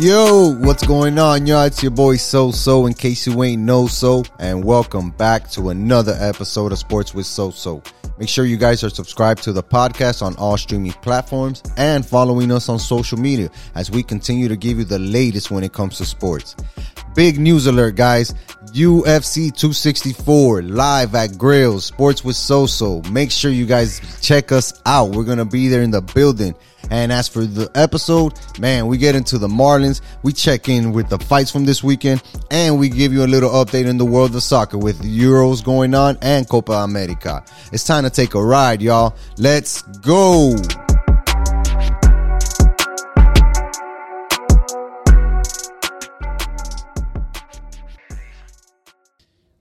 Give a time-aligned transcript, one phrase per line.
[0.00, 1.64] Yo, what's going on, y'all?
[1.64, 5.70] It's your boy So So, in case you ain't know so, and welcome back to
[5.70, 7.82] another episode of Sports with So So.
[8.18, 12.50] Make sure you guys are subscribed to the podcast on all streaming platforms and following
[12.50, 15.98] us on social media as we continue to give you the latest when it comes
[15.98, 16.56] to sports.
[17.14, 18.34] Big news alert, guys.
[18.72, 23.02] UFC 264 live at Grails, Sports with So-So.
[23.10, 25.10] Make sure you guys check us out.
[25.10, 26.54] We're going to be there in the building.
[26.90, 30.00] And as for the episode, man, we get into the Marlins.
[30.22, 33.50] We check in with the fights from this weekend and we give you a little
[33.50, 37.44] update in the world of soccer with Euros going on and Copa America.
[37.72, 39.14] It's time to take a ride, y'all.
[39.36, 40.56] Let's go.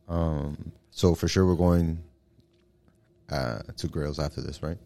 [0.07, 1.99] Um, so for sure we're going
[3.29, 4.77] uh, to Grails after this, right?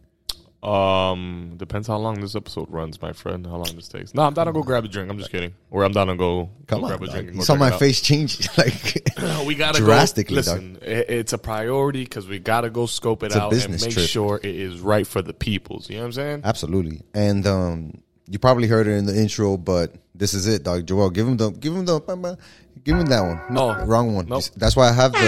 [0.63, 3.47] Um, depends how long this episode runs, my friend.
[3.47, 4.13] How long this takes?
[4.13, 5.09] No, I'm down to go grab a drink.
[5.09, 5.55] I'm just kidding.
[5.71, 7.13] Or I'm down to go, Come go on, grab a dog.
[7.15, 7.27] drink.
[7.29, 8.47] and you saw my face change.
[8.59, 9.09] like
[9.45, 13.41] we gotta drastically, Go, listen, it's a priority because we gotta go scope it a
[13.41, 14.07] out and make trip.
[14.07, 15.89] sure it is right for the peoples.
[15.89, 16.41] You know what I'm saying?
[16.43, 17.01] Absolutely.
[17.15, 20.85] And um, you probably heard it in the intro, but this is it, dog.
[20.85, 22.37] Joel, give him the, give him the,
[22.83, 23.41] give me that one.
[23.53, 24.27] No, Oh, wrong one.
[24.27, 24.43] nope.
[24.57, 25.19] That's why I have the.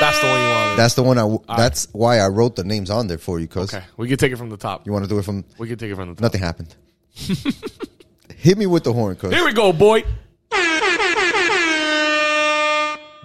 [0.00, 0.76] That's the one you wanted.
[0.76, 1.18] That's the one.
[1.48, 1.56] I.
[1.56, 3.84] That's why I wrote the names on there for you, cause okay.
[3.96, 4.86] We can take it from the top.
[4.86, 5.44] you want to do it from.
[5.58, 6.22] We can take it from the top.
[6.22, 6.74] Nothing happened.
[8.36, 10.04] Hit me with the horn, cause Here we go, boy.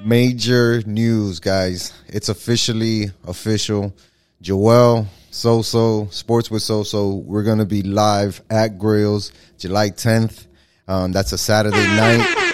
[0.03, 1.93] major news, guys.
[2.07, 3.93] It's officially official.
[4.41, 7.15] Joel So-So, Sports with So-So.
[7.15, 10.45] We're going to be live at Grails July 10th.
[10.87, 12.48] Um, that's a Saturday night.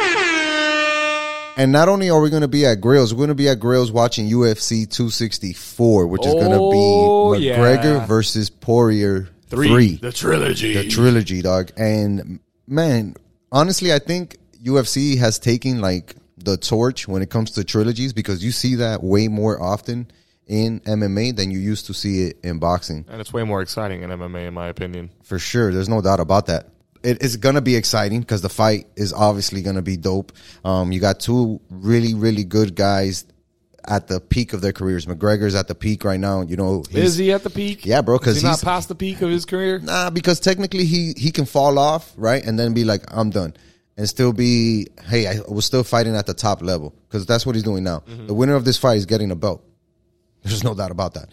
[1.58, 3.60] And not only are we going to be at Grails, we're going to be at
[3.62, 7.58] Grails watching UFC 264, which is going Oh, to be yeah.
[7.58, 9.68] McGregor versus Poirier Three.
[9.68, 10.74] 3 The trilogy.
[10.74, 11.72] the trilogy, dog.
[11.78, 13.16] And man,
[13.52, 18.44] honestly, I think UFC has taken like the torch when it comes to trilogies because
[18.44, 20.12] you see that way more often
[20.48, 23.06] in MMA than you used to see it in boxing.
[23.10, 25.10] and it's way more exciting in MMA, in my opinion.
[25.24, 26.68] For sure, there's no doubt about that.
[27.06, 30.32] It is gonna be exciting because the fight is obviously gonna be dope.
[30.64, 33.26] Um, you got two really, really good guys
[33.88, 35.06] at the peak of their careers.
[35.06, 36.42] McGregor's at the peak right now.
[36.42, 37.86] You know, Is he at the peak?
[37.86, 38.18] Yeah, bro.
[38.18, 39.78] Because he not he's- past the peak of his career?
[39.80, 43.54] Nah, because technically he he can fall off, right, and then be like, I'm done,
[43.98, 47.54] and still be, hey, I was still fighting at the top level because that's what
[47.56, 48.04] he's doing now.
[48.26, 49.64] The winner of this fight is getting a belt.
[50.44, 51.30] There's no doubt about that.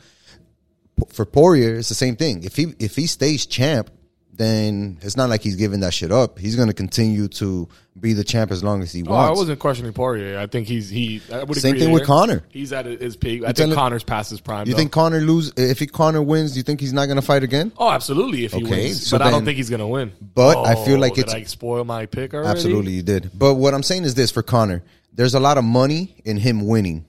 [1.08, 2.44] For Poirier, it's the same thing.
[2.44, 3.90] If he if he stays champ,
[4.34, 6.38] then it's not like he's giving that shit up.
[6.38, 7.68] He's gonna continue to
[8.00, 10.38] be the champ as long as he Oh, I wasn't questioning Poirier.
[10.38, 11.20] I think he's he.
[11.30, 12.04] I would Same thing with.
[12.04, 12.42] Conor.
[12.48, 13.44] He's at his peak.
[13.44, 14.66] I think Conor's past his prime.
[14.66, 14.78] you though.
[14.78, 16.52] think Conor lose if he Conor wins?
[16.52, 17.72] Do you think he's not gonna fight again?
[17.76, 18.44] Oh, absolutely.
[18.46, 20.12] If he Okay, wins, so but I don't think he's gonna win.
[20.34, 22.48] But I feel Oh, like did it's- I spoil my pick already.
[22.48, 23.30] Absolutely, you did.
[23.34, 24.82] But what I'm saying is this for Conor:
[25.12, 27.04] there's a lot of money in him winning,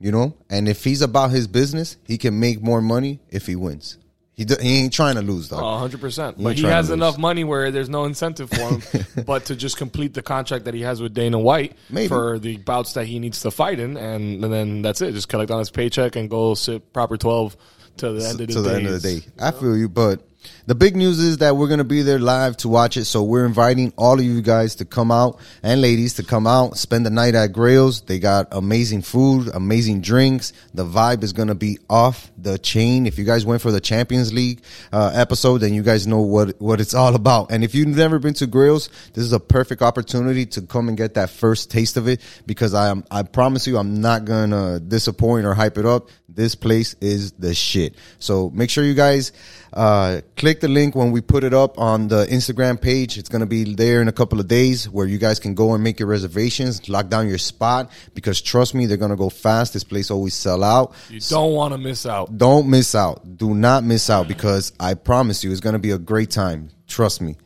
[0.00, 0.34] you know.
[0.50, 3.96] And if he's about his business, he can make more money if he wins.
[4.34, 5.58] He do, he ain't trying to lose, though.
[5.58, 6.42] Oh, 100%.
[6.42, 8.82] But he has enough money where there's no incentive for him
[9.26, 12.08] but to just complete the contract that he has with Dana White Maybe.
[12.08, 13.96] for the bouts that he needs to fight in.
[13.96, 15.12] And, and then that's it.
[15.12, 17.56] Just collect on his paycheck and go sit proper 12
[17.98, 19.26] to the end of the to the end of the day.
[19.40, 20.26] I feel you, but
[20.66, 23.04] the big news is that we're gonna be there live to watch it.
[23.04, 26.78] So we're inviting all of you guys to come out and ladies to come out,
[26.78, 28.00] spend the night at Grails.
[28.00, 30.52] They got amazing food, amazing drinks.
[30.72, 33.06] The vibe is gonna be off the chain.
[33.06, 36.60] If you guys went for the Champions League uh, episode, then you guys know what
[36.60, 37.52] what it's all about.
[37.52, 40.96] And if you've never been to Grails, this is a perfect opportunity to come and
[40.96, 44.80] get that first taste of it because I am I promise you I'm not gonna
[44.80, 46.08] disappoint or hype it up.
[46.28, 47.96] This place is the shit.
[48.18, 49.32] So make sure you guys
[49.72, 53.18] uh, click the link when we put it up on the Instagram page.
[53.18, 55.82] It's gonna be there in a couple of days where you guys can go and
[55.82, 59.72] make your reservations, lock down your spot because trust me, they're gonna go fast.
[59.72, 60.94] This place always sell out.
[61.10, 62.36] You don't want to miss out.
[62.36, 63.36] Don't miss out.
[63.36, 66.70] Do not miss out because I promise you, it's gonna be a great time.
[66.86, 67.36] Trust me.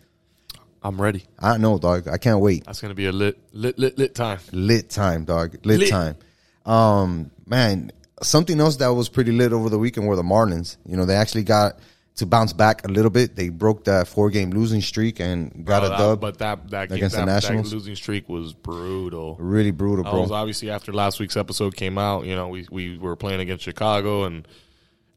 [0.82, 1.25] I'm ready.
[1.38, 2.06] I know, dog.
[2.08, 2.64] I can't wait.
[2.64, 4.38] That's going to be a lit, lit, lit, lit time.
[4.52, 5.56] lit time, dog.
[5.64, 5.90] Lit, Lit.
[5.90, 6.16] time.
[6.64, 7.90] Um, man,
[8.22, 10.76] something else that was pretty lit over the weekend were the Marlins.
[10.87, 11.81] You know, they actually got
[12.18, 13.36] to bounce back a little bit.
[13.36, 16.20] They broke that four game losing streak and got a that- dub.
[16.20, 17.70] but that that, against the Nationals?
[17.70, 19.36] that losing streak was brutal.
[19.38, 20.22] really brutal, That bro.
[20.22, 22.26] was obviously after last week's episode came out.
[22.26, 24.46] You know, we we were playing against Chicago, and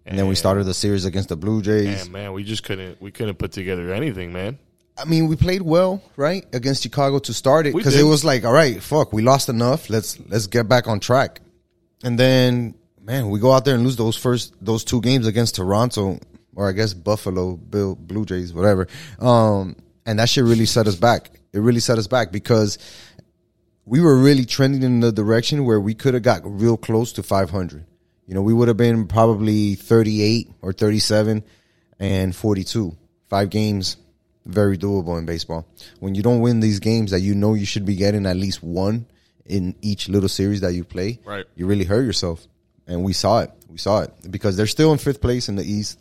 [0.06, 2.04] and then we started the series against the Blue Jays.
[2.04, 4.58] and man, we just couldn't we couldn't put together anything, man.
[4.98, 8.44] I mean, we played well, right, against Chicago to start it because it was like,
[8.46, 9.90] all right, fuck, we lost enough.
[9.90, 11.42] Let's let's get back on track.
[12.04, 15.56] And then, man, we go out there and lose those first those two games against
[15.56, 16.20] Toronto
[16.62, 18.88] or I guess Buffalo, Bill Blue Jays, whatever.
[19.20, 19.76] Um,
[20.06, 21.32] and that shit really set us back.
[21.54, 22.78] It really set us back because
[23.86, 27.24] we were really trending in the direction where we could have got real close to
[27.24, 27.84] 500.
[28.28, 31.44] You know, we would have been probably 38 or 37
[32.00, 32.96] and 42.
[33.28, 33.98] Five games,
[34.46, 35.66] very doable in baseball.
[36.00, 38.62] When you don't win these games that you know you should be getting at least
[38.62, 39.08] one
[39.48, 41.46] in each little series that you play, Right.
[41.56, 42.48] you really hurt yourself.
[42.86, 43.52] And we saw it.
[43.68, 45.98] We saw it because they're still in fifth place in the East.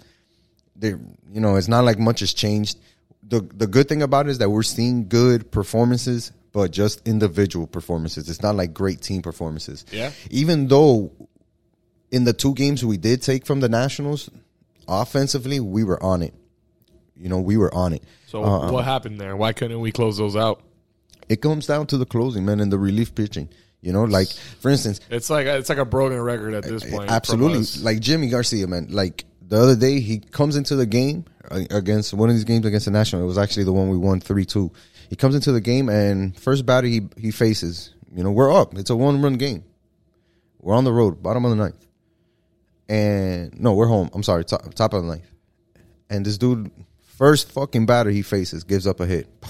[0.80, 2.78] They, you know, it's not like much has changed.
[3.22, 7.66] The the good thing about it is that we're seeing good performances, but just individual
[7.66, 8.28] performances.
[8.28, 9.84] It's not like great team performances.
[9.92, 10.10] Yeah.
[10.30, 11.12] Even though
[12.10, 14.30] in the two games we did take from the Nationals,
[14.88, 16.34] offensively we were on it.
[17.16, 18.02] You know, we were on it.
[18.26, 19.36] So Uh, what happened there?
[19.36, 20.62] Why couldn't we close those out?
[21.28, 23.48] It comes down to the closing, man, and the relief pitching.
[23.82, 24.28] You know, like
[24.60, 27.10] for instance, It's like it's like a broken record at this point.
[27.10, 27.64] Absolutely.
[27.82, 28.88] Like Yimi Garcia, man.
[28.90, 32.64] Like the other day, he comes into the game uh, against one of these games
[32.64, 33.22] against the National.
[33.22, 34.70] It was actually the one we won 3 2.
[35.10, 38.78] He comes into the game, and first batter he, he faces, you know, we're up.
[38.78, 39.64] It's a one run game.
[40.60, 41.84] We're on the road, bottom of the ninth.
[42.88, 44.08] And no, we're home.
[44.14, 45.28] I'm sorry, top, top of the ninth.
[46.08, 46.70] And this dude,
[47.00, 49.28] first fucking batter he faces, gives up a hit.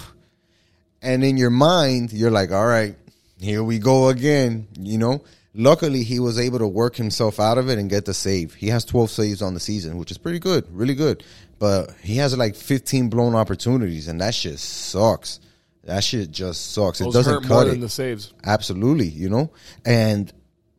[1.02, 2.94] And in your mind, you're like, all right,
[3.38, 4.68] here we go again.
[4.78, 5.24] You know,
[5.54, 8.54] luckily he was able to work himself out of it and get the save.
[8.54, 11.24] He has 12 saves on the season, which is pretty good, really good.
[11.58, 15.40] But he has like 15 blown opportunities, and that shit sucks.
[15.84, 17.00] That shit just sucks.
[17.00, 17.80] It doesn't cut it.
[17.80, 18.32] the saves.
[18.44, 19.50] Absolutely, you know?
[19.84, 20.32] And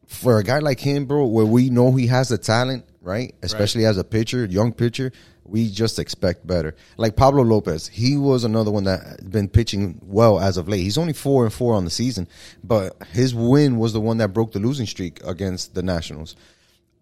[0.08, 3.34] for a guy like him, bro, where we know he has the talent, right?
[3.42, 5.12] Especially as a pitcher, young pitcher,
[5.52, 6.76] we just expect better.
[6.98, 10.82] Like Pablo Lopez, he was another one that been pitching well as of late.
[10.82, 12.28] He's only four and four on the season,
[12.64, 16.36] but his win was the one that broke the losing streak against the Nationals.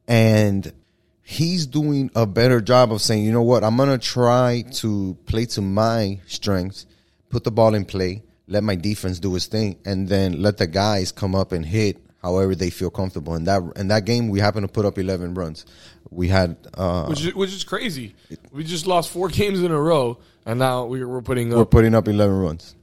[0.07, 0.73] And
[1.21, 5.45] he's doing a better job of saying, you know what, I'm gonna try to play
[5.45, 6.87] to my strengths,
[7.29, 10.65] put the ball in play, let my defense do its thing, and then let the
[10.65, 13.33] guys come up and hit however they feel comfortable.
[13.35, 15.65] And that in that game, we happened to put up 11 runs.
[16.09, 18.15] We had uh, Which is, which is crazy.
[18.51, 21.71] We just lost four games in a row, and now we're, we're putting we're up.
[21.71, 22.75] putting up 11 runs.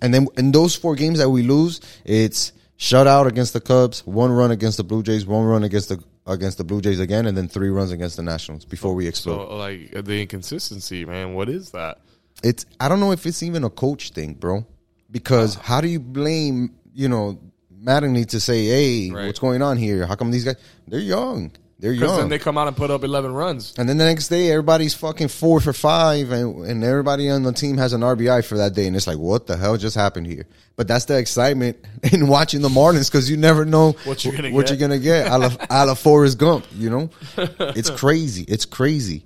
[0.00, 4.32] And then in those four games that we lose, it's shutout against the Cubs, one
[4.32, 7.36] run against the Blue Jays, one run against the against the Blue Jays again, and
[7.36, 9.48] then three runs against the Nationals before we explode.
[9.48, 11.34] So like the inconsistency, man.
[11.34, 11.98] What is that?
[12.42, 14.66] it's I don't know if it's even a coach thing, bro.
[15.10, 17.38] Because how do you blame, you know,
[17.84, 19.26] Mattingly to say, "Hey, Right.
[19.26, 20.06] what's going on here?
[20.06, 20.56] How come these guys
[20.86, 21.50] they're young?
[21.80, 23.74] They're young." then they come out and put up eleven runs.
[23.76, 27.52] and then the next day, everybody's fucking four for five, and, and everybody on the
[27.52, 30.28] team has an RBI for that day, and it's like, what the hell just happened
[30.28, 30.46] here?
[30.76, 31.76] But that's the excitement
[32.12, 34.78] in watching the Marlins because you never know What you're gonna what get.
[34.78, 35.26] you're gonna get.
[35.26, 38.44] a la, a la Forrest Gump, you know, it's crazy.
[38.46, 39.24] It's crazy.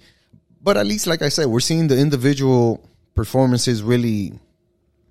[0.62, 2.82] But at least, like I said, we're seeing the individual
[3.14, 4.32] performances really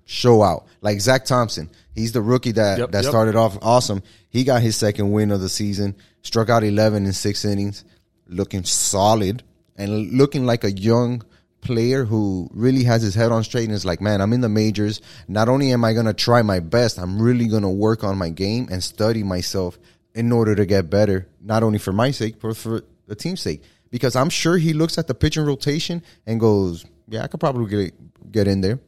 [0.06, 0.66] show out.
[0.80, 3.10] Like Zach Thompson, he's the rookie that Yep, that yep.
[3.10, 4.02] started off awesome.
[4.30, 7.84] He got his second win of the season, struck out 11 in six innings,
[8.26, 9.42] looking solid
[9.76, 11.22] and looking like a young
[11.60, 14.48] player who really has his head on straight and is like, man, I'm in the
[14.48, 15.00] majors.
[15.26, 18.16] Not only am I going to try my best, I'm really going to work on
[18.16, 19.78] my game and study myself
[20.14, 23.62] in order to get better, not only for my sake, but for the team's sake.
[23.90, 27.68] Because I'm sure he looks at the pitching rotation and goes, yeah, I could probably
[27.68, 28.78] get, get in there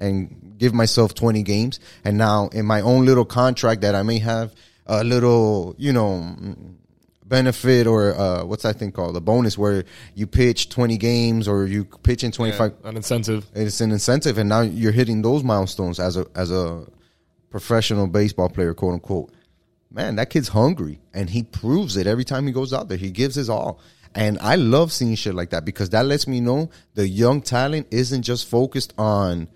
[0.00, 1.78] and give myself 20 games.
[2.04, 4.54] And now in my own little contract that I may have
[4.86, 6.34] a little, you know,
[7.24, 9.16] benefit or uh, what's that thing called?
[9.16, 12.74] A bonus where you pitch 20 games or you pitch in 25.
[12.84, 13.46] An incentive.
[13.54, 14.36] It's an incentive.
[14.38, 16.86] And now you're hitting those milestones as a, as a
[17.50, 19.32] professional baseball player, quote unquote.
[19.92, 22.98] Man, that kid's hungry and he proves it every time he goes out there.
[22.98, 23.80] He gives his all.
[24.14, 27.86] And I love seeing shit like that because that lets me know the young talent
[27.90, 29.48] isn't just focused on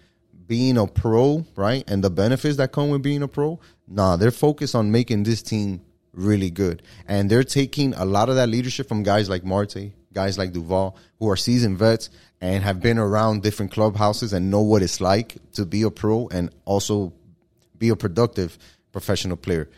[0.46, 1.84] being a pro, right?
[1.88, 3.60] And the benefits that come with being a pro.
[3.88, 5.80] Nah, they're focused on making this team
[6.12, 6.82] really good.
[7.08, 10.96] And they're taking a lot of that leadership from guys like Marte, guys like Duvall,
[11.18, 12.10] who are seasoned vets
[12.40, 16.28] and have been around different clubhouses and know what it's like to be a pro
[16.28, 17.12] and also
[17.78, 18.58] be a productive
[18.92, 19.68] professional player.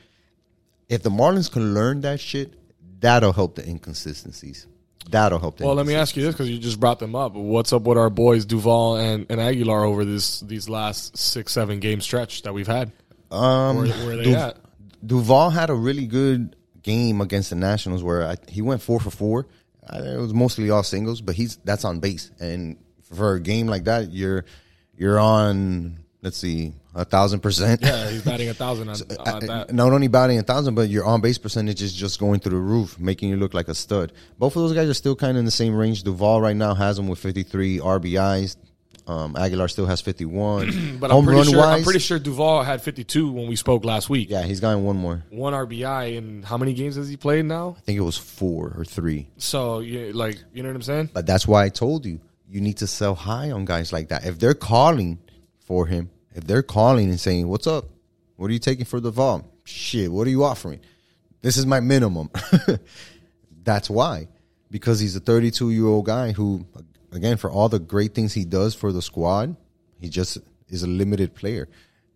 [0.89, 2.55] If the Marlins can learn that shit,
[3.01, 4.67] that'll help the inconsistencies.
[5.09, 5.61] That'll help.
[5.61, 7.35] Well, let me ask you this because you just brought them up.
[7.35, 11.79] What's up with our boys Duvall and, and Aguilar over this these last six seven
[11.81, 12.93] game stretch that we've had?
[13.31, 14.59] Um, Where, where they Du- at?
[15.05, 19.11] Duvall had a really good game against the Nationals where I, he went four for
[19.11, 19.47] four.
[19.89, 22.31] I, it was mostly all singles, but he's that's on base.
[22.41, 22.77] And
[23.15, 24.45] for a game like that, you're
[24.97, 25.99] you're on.
[26.27, 27.83] Let's see, a thousand percent.
[27.83, 29.73] Yeah, he's batting a thousand on, on Uh, that.
[29.73, 32.65] Not only batting a thousand, but your on base percentage is just going through the
[32.65, 34.13] roof, making you look like a stud.
[34.37, 36.03] Both of those guys are still kind of in the same range.
[36.03, 38.57] Duvall right now has him with 53 RBIs,
[39.07, 40.97] Um, Aguilar still has 51.
[41.01, 44.11] But I'm pretty sure wise, I'm pretty sure Duvall had 52 when we spoke last
[44.11, 44.29] week.
[44.29, 45.23] yeah, he's gotten one more.
[45.31, 47.77] One RBI and how many games has he played now?
[47.79, 49.29] I think it was four or three.
[49.37, 51.11] So yeah, like you know what I'm saying?
[51.13, 52.19] But that's why I told you
[52.51, 54.27] you need to sell high on guys like that.
[54.27, 55.19] If they're calling
[55.67, 57.87] for him, if they're calling and saying, "What's up?
[58.37, 59.45] What are you taking for the vault?
[59.65, 60.81] Shit, what are you offering?
[61.43, 62.31] This is my minimum."
[63.65, 64.29] that's why,
[64.71, 66.65] because he's a 32 year old guy who,
[67.11, 69.57] again, for all the great things he does for the squad,
[69.99, 70.39] he just
[70.69, 71.69] is a limited player.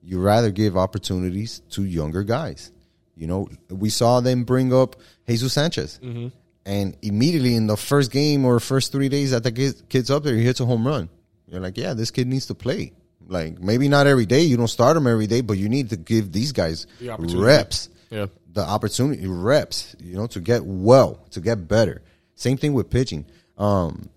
[0.03, 2.73] You rather give opportunities to younger guys.
[3.17, 4.97] You know, we saw them bring up
[5.29, 6.01] Jesus Sanchez.
[6.03, 6.29] Mm-hmm.
[6.65, 9.53] And immediately in the first game or first three days that the
[9.89, 11.09] kid's up there, he hits a home run.
[11.47, 12.93] You're like, yeah, this kid needs to play.
[13.31, 15.97] Like maybe not every day, you don't start him every day, but you need to
[15.97, 18.27] give these guys The reps, Yeah.
[18.53, 22.03] the opportunity reps, you know, to get well, to get better.
[22.35, 23.25] Same thing with pitching.
[23.57, 24.09] Um,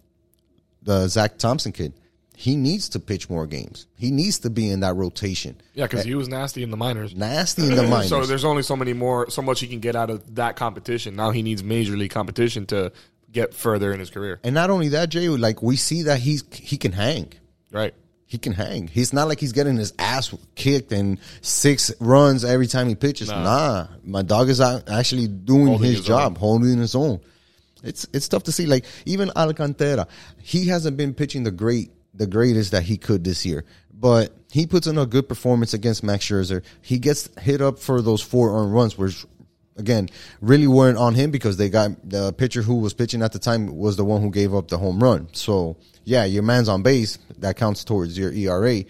[0.82, 1.94] the Zach Thompson kid,
[2.36, 3.86] he needs to pitch more games.
[3.96, 5.62] He needs to be in that rotation.
[5.76, 7.16] Yeah, because he was nasty in the minors.
[7.16, 8.10] Nasty in the minors.
[8.10, 11.16] So there's only so many more, so much he can get out of that competition.
[11.16, 12.92] Now he needs major league competition to
[13.32, 14.40] get further in his career.
[14.44, 17.32] and not only that, Jay, like we see that he's he can hang.
[17.72, 17.94] Right.
[18.34, 18.88] He can hang.
[18.88, 23.30] He's not like he's getting his ass kicked and six runs every time he pitches.
[23.30, 26.40] Nah, my dog is actually doing Holding his, his job, own.
[26.40, 27.22] holding his own.
[27.84, 28.66] It's it's tough to see.
[28.66, 30.08] Like even Alcantara,
[30.42, 34.66] he hasn't been pitching the great the greatest that he could this year, but he
[34.66, 36.64] puts in a good performance against Max Scherzer.
[36.82, 39.28] He gets hit up for those four earned runs, which
[39.78, 40.10] again
[40.42, 43.68] really weren't on him because they got the pitcher who was pitching at the time
[43.78, 45.28] was the one who gave up the home run.
[45.34, 48.84] So yeah, your man's on base that counts towards your ERA.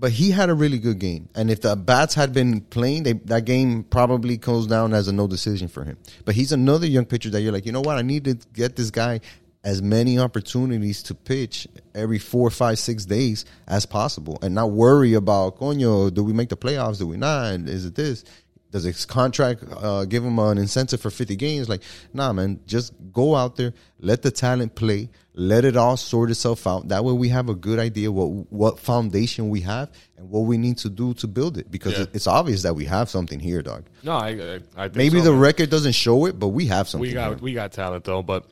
[0.00, 3.14] But he had a really good game, and if the bats had been playing, they,
[3.14, 5.96] that game probably goes down as a no decision for him.
[6.24, 7.98] But he's another young pitcher that you're like, you know what?
[7.98, 9.20] I need to get this guy
[9.64, 15.14] as many opportunities to pitch every four, five, six days as possible, and not worry
[15.14, 16.98] about, coño, do we make the playoffs?
[16.98, 17.54] Do we not?
[17.68, 18.24] Is it this?
[18.70, 21.70] Does his contract uh, give him an incentive for 50 games?
[21.70, 21.82] Like,
[22.12, 26.66] nah, man, just go out there, let the talent play, let it all sort itself
[26.66, 26.88] out.
[26.88, 30.58] That way, we have a good idea what what foundation we have and what we
[30.58, 31.70] need to do to build it.
[31.70, 32.04] Because Yeah.
[32.12, 33.84] it's obvious that we have something here, dog.
[34.02, 35.40] No, I, I, I think Maybe so, the man.
[35.40, 37.08] record doesn't show it, but we have something.
[37.08, 37.38] we got here.
[37.38, 38.44] we got talent though, but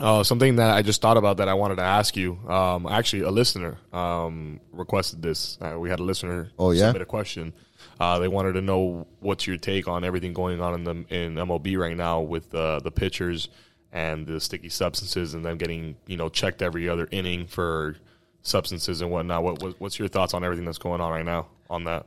[0.00, 2.40] uh, something that I just thought about that I wanted to ask you.
[2.48, 5.56] Um, actually, a listener um, requested this.
[5.60, 6.86] Uh, we had a listener Oh, yeah?
[6.86, 7.52] submit a question.
[8.00, 11.34] Uh, they wanted to know what's your take on everything going on in the in
[11.34, 13.48] MLB right now with uh, the pitchers
[13.92, 17.96] and the sticky substances and them getting you know checked every other inning for
[18.42, 19.42] substances and whatnot.
[19.42, 22.06] What, what what's your thoughts on everything that's going on right now on that?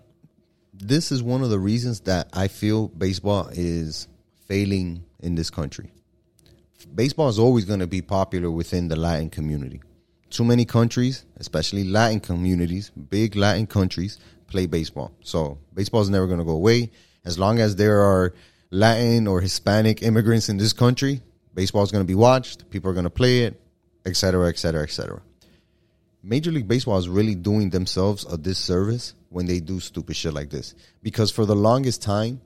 [0.81, 4.07] this is one of the reasons that I feel baseball is
[4.47, 5.91] failing in this country.
[6.93, 9.81] Baseball is always going to be popular within the Latin community.
[10.29, 15.11] Too many countries, especially Latin communities, big Latin countries, play baseball.
[15.21, 16.91] So baseball is never going to go away.
[17.25, 18.33] As long as there are
[18.71, 21.21] Latin or Hispanic immigrants in this country,
[21.53, 22.69] baseball is going to be watched.
[22.69, 23.61] People are going to play it,
[24.05, 25.21] et cetera, et cetera, et cetera.
[26.23, 30.49] Major League Baseball is really doing themselves a disservice when they do stupid shit like
[30.49, 30.73] this.
[31.01, 32.41] Because for the longest time,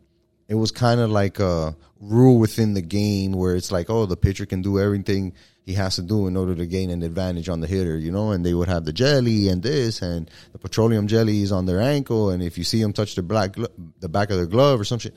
[0.51, 4.17] it was kind of like a rule within the game where it's like, oh, the
[4.17, 5.31] pitcher can do everything
[5.65, 8.31] he has to do in order to gain an advantage on the hitter, you know,
[8.31, 11.79] and they would have the jelly and this and the petroleum jelly is on their
[11.79, 12.31] ankle.
[12.31, 14.83] And if you see them touch the black, glo- the back of their glove or
[14.83, 15.15] some shit,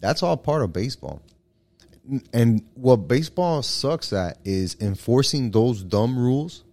[0.00, 1.22] that's all part of baseball.
[2.32, 6.64] And what baseball sucks at is enforcing those dumb rules,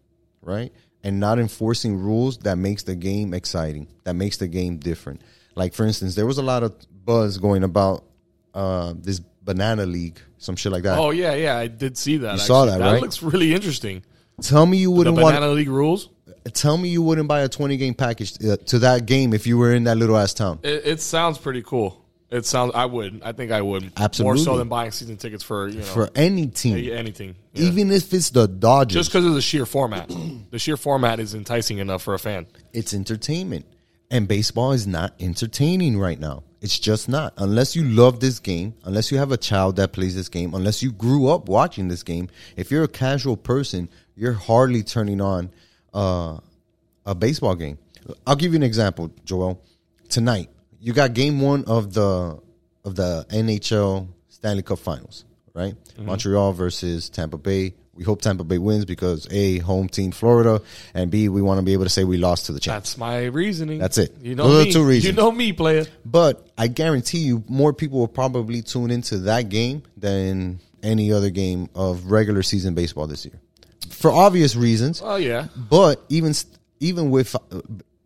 [0.42, 0.74] right?
[1.04, 5.22] And not enforcing rules that makes the game exciting, that makes the game different.
[5.54, 6.74] Like for instance, there was a lot of
[7.12, 8.04] buzz going about
[8.54, 10.98] uh, this banana league, some shit like that.
[10.98, 12.34] Oh yeah, yeah, I did see that.
[12.34, 13.02] You saw that, That right?
[13.02, 14.04] looks really interesting.
[14.42, 15.56] tell me you wouldn't banana want.
[15.58, 16.10] league rules.
[16.54, 19.58] Tell me you wouldn't buy a twenty game package uh, to that game if you
[19.58, 20.60] were in that little ass town.
[20.64, 21.98] It, it sounds pretty cool.
[22.32, 22.72] It sounds.
[22.74, 23.22] I would.
[23.24, 23.92] I think I would.
[23.98, 24.38] Absolutely.
[24.38, 27.36] More so than buying season tickets for you know For any team, anything.
[27.54, 27.66] Yeah.
[27.68, 30.08] even if it's the Dodgers, just because of the sheer format.
[30.50, 32.48] the sheer format is enticing enough for a fan.
[32.74, 33.66] it's entertainment.
[34.12, 36.44] And baseball is not entertaining right now.
[36.60, 37.34] It's just not.
[37.38, 40.84] Unless you love this game, unless you have a child that plays this game, unless
[40.84, 45.50] you grew up watching this game, if you're a casual person, you're hardly turning on
[45.94, 46.38] uh,
[47.06, 47.80] a baseball game.
[48.28, 49.64] I'll give you an example, Joel.
[50.10, 50.50] Tonight,
[50.82, 52.38] you got game one of the
[52.84, 55.76] of the NHL Stanley Cup Finals, right?
[55.98, 57.76] Montreal versus Tampa Bay.
[58.02, 60.60] We hope Tampa Bay wins because A, home team Florida,
[60.96, 62.94] and B, we want to be able to say we lost to the champs.
[62.94, 63.78] That's my reasoning.
[63.78, 64.16] That's it.
[64.24, 64.72] You know Those me.
[64.74, 65.06] two reasons.
[65.06, 65.86] You know me, player.
[66.04, 71.30] But I guarantee you, more people will probably tune into that game than any other
[71.30, 73.40] game of regular season baseball this year.
[73.92, 75.00] for obvious reasons.
[75.06, 76.34] Oh yeah, But even
[76.80, 77.62] even with uh,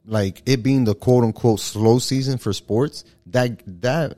[0.06, 4.18] like it being the quote unquote slow season for sports, that that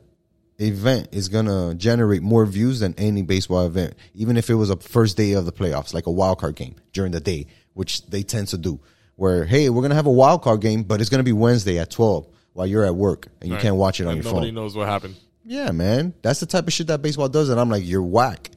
[0.60, 4.78] event is gonna generate more views than any baseball event, even if it was a
[4.78, 8.24] first day of the playoffs, like a wild card game during the day, which they
[8.24, 8.80] tend to do.
[9.16, 11.90] Where hey, we're gonna have a wild card game, but it's gonna be Wednesday at
[11.92, 13.62] twelve while you're at work and you Right.
[13.62, 14.56] can't watch it on And your nobody phone.
[14.56, 15.16] Nobody knows what happened.
[15.46, 18.52] Yeah, man, that's the type of shit that baseball does, and I'm like, you're whack.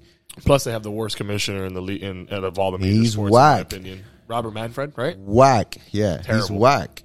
[0.45, 2.93] Plus, they have the worst commissioner in the league in, out of all the major
[2.93, 3.73] He's sports, whack.
[3.73, 4.05] in my opinion.
[4.27, 5.19] Robert Manfred, right?
[5.19, 7.03] Whack, yeah, he's whack.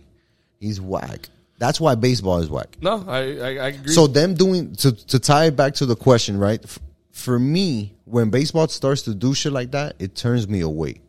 [0.59, 1.29] He's whack.
[1.57, 2.77] That's why baseball is whack.
[2.81, 3.93] No, I I, I agree.
[3.93, 6.59] So them doing to to tie it back to the question, right?
[6.63, 6.79] F-
[7.11, 11.01] For me, when baseball starts to do shit like that, it turns me away.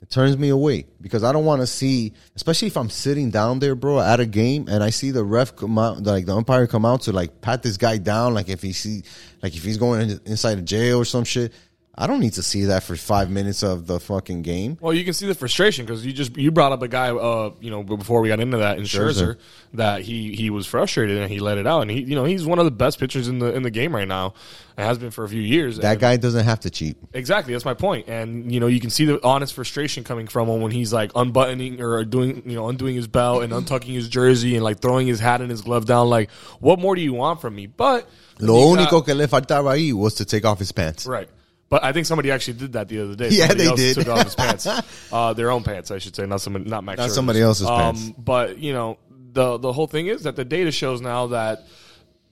[0.00, 3.58] It turns me away because I don't want to see, especially if I'm sitting down
[3.58, 6.66] there, bro, at a game and I see the ref come out, like the umpire
[6.68, 9.02] come out to like pat this guy down, like if he see,
[9.42, 11.52] like if he's going in- inside a jail or some shit.
[12.00, 14.78] I don't need to see that for five minutes of the fucking game.
[14.80, 17.50] Well, you can see the frustration because you just you brought up a guy, uh,
[17.60, 19.36] you know, before we got into that in Scherzer, Scherzer.
[19.74, 22.46] that he he was frustrated and he let it out, and he you know he's
[22.46, 24.34] one of the best pitchers in the in the game right now,
[24.76, 25.78] and has been for a few years.
[25.78, 26.96] That And- guy doesn't have to cheat.
[27.12, 28.06] Exactly, that's my point.
[28.08, 31.10] And you know, you can see the honest frustration coming from him when he's like
[31.16, 35.08] unbuttoning or doing, you know, undoing his belt and untucking his jersey and like throwing
[35.08, 36.08] his hat and his glove down.
[36.08, 37.66] Like, what more do you want from me?
[37.66, 41.04] But Lo you got- único que le faltaba ahí was to take off his pants.
[41.04, 41.28] right.
[41.68, 43.28] But I think somebody actually did that the other day.
[43.28, 43.94] Yeah, Somebody they else did.
[43.96, 44.66] Took off his pants,
[45.12, 46.98] uh, their own pants, I should say, not somebody, not Max.
[46.98, 48.10] Not somebody else's um, pants.
[48.18, 48.98] But you know,
[49.32, 51.66] the the whole thing is that the data shows now that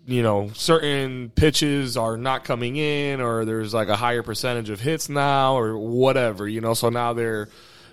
[0.06, 4.80] you know certain pitches are not coming in, or there's like a higher percentage of
[4.80, 6.48] hits now, or whatever.
[6.48, 7.48] You know, so now they're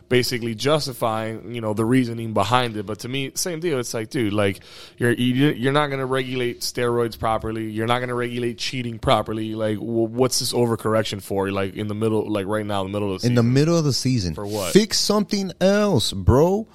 [0.10, 4.10] basically justifying you know the reasoning behind it but to me same deal it's like
[4.10, 4.60] dude like
[4.98, 9.00] you're you- you're not going to regulate steroids properly you're not going to regulate cheating
[9.00, 12.92] properly like wh- what's this overcorrection for like in the middle like right now in
[12.92, 14.36] the middle of the in season the middle of the season.
[14.36, 14.72] For what?
[14.74, 16.68] Fix something else, bro.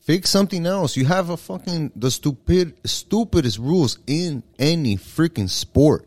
[0.00, 0.96] Fix something else.
[0.96, 6.06] You have a fucking the stupid stupidest rules in any freaking sport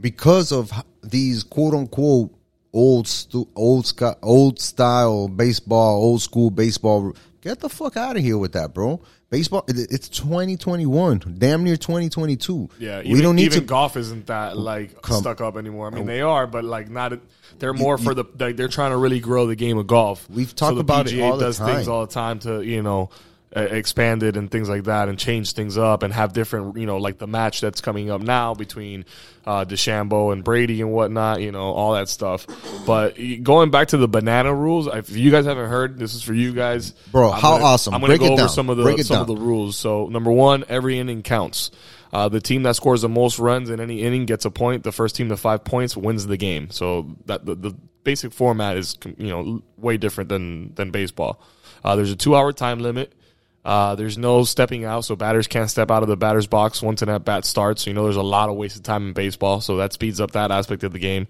[0.00, 0.70] because of
[1.02, 2.32] these quote unquote
[2.72, 7.14] old stu- old sc- old style baseball, old school baseball.
[7.40, 9.00] Get the fuck out of here with that, bro.
[9.30, 9.64] Baseball.
[9.68, 12.68] It's 2021, damn near 2022.
[12.78, 13.64] Yeah, we don't need even to.
[13.66, 15.86] golf isn't that like Come- stuck up anymore.
[15.86, 16.06] I mean, oh.
[16.06, 17.12] they are, but like not.
[17.58, 18.24] They're more for the.
[18.38, 20.28] Like, they're trying to really grow the game of golf.
[20.28, 21.74] We've talked the about it all the does time.
[21.76, 23.10] things all the time to you know
[23.52, 26.98] expand it and things like that, and change things up, and have different you know
[26.98, 29.04] like the match that's coming up now between
[29.46, 31.40] uh, DeChambeau and Brady and whatnot.
[31.40, 32.46] You know all that stuff.
[32.86, 36.34] But going back to the banana rules, if you guys haven't heard, this is for
[36.34, 37.94] you guys, Bro, I'm how gonna- awesome.
[37.94, 38.48] I'm going to Break go over down.
[38.48, 39.76] some of the some of the rules.
[39.76, 41.70] So number one, every inning counts.
[42.12, 44.82] Uh, the team that scores the most runs in any inning gets a point.
[44.82, 46.68] The first team to five points wins the game.
[46.70, 47.70] So that the, the
[48.02, 51.40] basic format is you know way different than than baseball.
[51.84, 53.12] Uh, there's a two hour time limit.
[53.62, 57.02] Uh, there's no stepping out, so batters can't step out of the batter's box once
[57.02, 57.82] an at bat starts.
[57.82, 60.30] So you know there's a lot of wasted time in baseball, so that speeds up
[60.32, 61.28] that aspect of the game.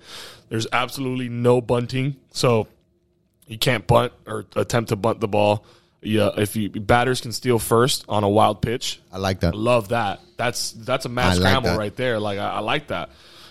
[0.48, 2.68] There's absolutely no bunting, so
[3.48, 5.64] you can't bunt or attempt to bunt the ball.
[6.02, 9.54] Yeah, if you batters can steal first on a wild pitch, I like that.
[9.54, 10.20] Love that.
[10.36, 11.78] That's that's a mass like scramble that.
[11.78, 12.20] right there.
[12.20, 13.10] Like I, I like that.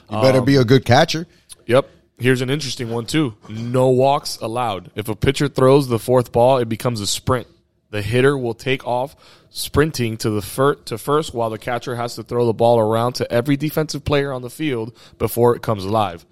[0.10, 1.28] You better be a good catcher.
[1.68, 1.88] Yep.
[2.18, 3.36] Here's an interesting one too.
[3.48, 4.92] No walks allowed.
[4.96, 7.48] If a pitcher throws the fourth ball, it becomes a sprint.
[7.92, 9.16] The hitter will take off
[9.50, 13.14] sprinting to the fir- to first while the catcher has to throw the ball around
[13.14, 16.26] to every defensive player on the field before it comes live.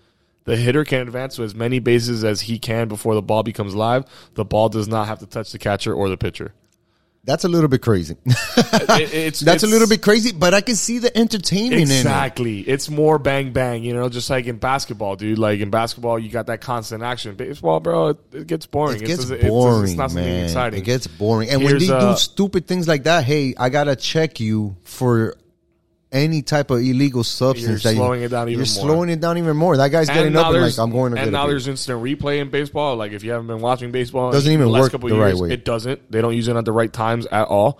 [0.43, 3.75] The hitter can advance to as many bases as he can before the ball becomes
[3.75, 4.05] live.
[4.35, 6.53] The ball does not have to touch the catcher or the pitcher.
[7.27, 8.15] That's a little bit crazy.
[8.89, 11.99] It- it's, That's a little bit crazy, but I can see the entertainment in it.
[11.99, 12.61] Exactly.
[12.61, 15.37] It's more bang bang, you know, just like in basketball, dude.
[15.37, 17.35] Like in basketball, you got that constant action.
[17.35, 19.01] Baseball, bro, it, it gets boring.
[19.01, 20.45] It gets it's- boring, it's not something man.
[20.45, 20.79] exciting.
[20.79, 23.95] It gets boring, and when they uh, do stupid things like that, hey, I gotta
[23.97, 25.35] check you for
[26.11, 27.83] any type of illegal substance.
[27.83, 28.85] You're that slowing you, it down even You're more.
[28.95, 29.77] slowing it down even more.
[29.77, 31.51] That guy's getting up and like, I'm going to and get now beer.
[31.53, 32.95] there's instant replay in baseball.
[32.95, 35.21] Like if you haven't been watching baseball, Doesn't even the last work couple the of
[35.21, 35.51] right way.
[35.51, 36.11] It doesn't.
[36.11, 37.79] They don't use it at the right times at all.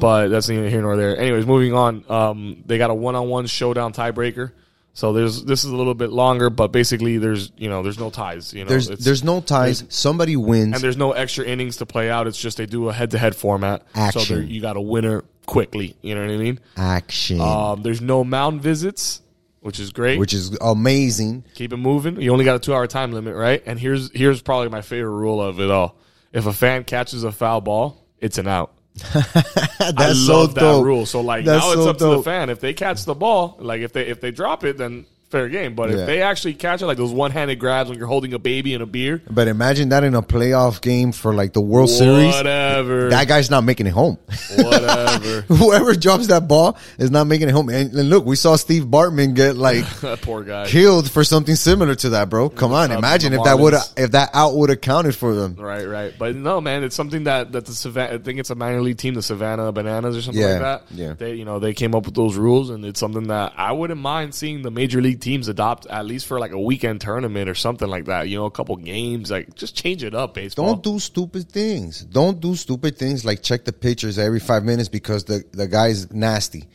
[0.00, 1.16] But that's neither here nor there.
[1.18, 2.04] Anyways, moving on.
[2.08, 4.52] Um, they got a one-on-one showdown tiebreaker.
[4.98, 8.10] So there's this is a little bit longer, but basically there's you know there's no
[8.10, 8.52] ties.
[8.52, 9.84] You know, There's there's no ties.
[9.90, 10.74] Somebody wins.
[10.74, 12.26] and there's no extra innings to play out.
[12.26, 13.82] It's just they do a head-to-head format.
[13.94, 14.34] So Action.
[14.34, 15.94] there- you got a winner quickly.
[16.02, 16.58] You know what I mean?
[16.76, 19.22] action, Um, there's no mound visits,
[19.60, 20.18] which is great.
[20.18, 21.44] which is amazing.
[21.54, 22.20] Keep it moving.
[22.20, 23.62] You only got a two-hour time limit, right?
[23.66, 25.94] And here's here's probably my favorite rule of it all.
[26.32, 28.72] If a fan catches a foul ball, it's an out.
[28.98, 30.84] That's I so love that dope.
[30.84, 31.06] rule.
[31.06, 32.50] So like That's now it's so up to the fan.
[32.50, 35.74] If they catch the ball, like if they if they drop it, then fair game.
[35.74, 35.96] But Yeah.
[35.98, 38.74] if they actually catch it, like those one handed grabs when you're holding a baby
[38.74, 42.34] and a beer, But imagine that in a playoff game for like the World Series.
[42.34, 44.18] whatever, That guy's not making it home.
[44.56, 45.42] whatever.
[45.48, 47.68] Whoever drops that ball is not making it home.
[47.68, 50.66] And, and look, we saw Steve Bartman get like that poor guy.
[50.66, 52.48] killed for something similar to that, bro.
[52.48, 54.04] Come on, Cubs and imagine the if that would have Marlins.
[54.04, 55.56] if that out would have counted for them.
[55.58, 56.14] Right, right.
[56.18, 58.14] But no, man, it's something that that the Savannah.
[58.14, 60.82] I think it's a minor league team, the Savannah Bananas or something Yeah, like that.
[60.90, 61.14] yeah.
[61.16, 64.00] They, you know, they came up with those rules, and it's something that I wouldn't
[64.00, 67.54] mind seeing the major league teams adopt at least for like a weekend tournament or
[67.54, 68.28] something like that.
[68.28, 70.74] You know, a couple games, like just change it up, baseball.
[70.74, 72.02] Don't do stupid things.
[72.02, 76.12] Don't do stupid things like check the pictures every five minutes because the, the guy's
[76.12, 76.68] nasty.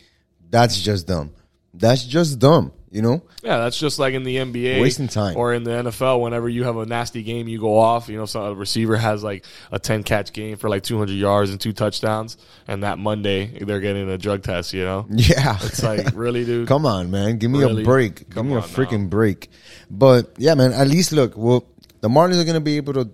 [0.49, 1.32] That's just dumb.
[1.73, 3.21] That's just dumb, you know?
[3.43, 5.36] Yeah, that's just like in the NBA, Wasting time.
[5.36, 6.21] or in the NFL.
[6.21, 8.08] Whenever you have a nasty game, you go off.
[8.08, 11.15] You know, so a receiver has like a ten catch game for like two hundred
[11.15, 14.73] yards and two touchdowns, and that Monday they're getting a drug test.
[14.73, 15.58] You know, Yeah.
[15.62, 16.67] it's like really, dude.
[16.67, 17.38] Come on, man.
[17.39, 17.82] Give me Really?
[17.82, 18.15] a break.
[18.19, 19.49] Give Come me a freaking break.
[19.89, 21.65] But yeah, man, at least look, well,
[22.01, 23.10] the Marlins are going to be able to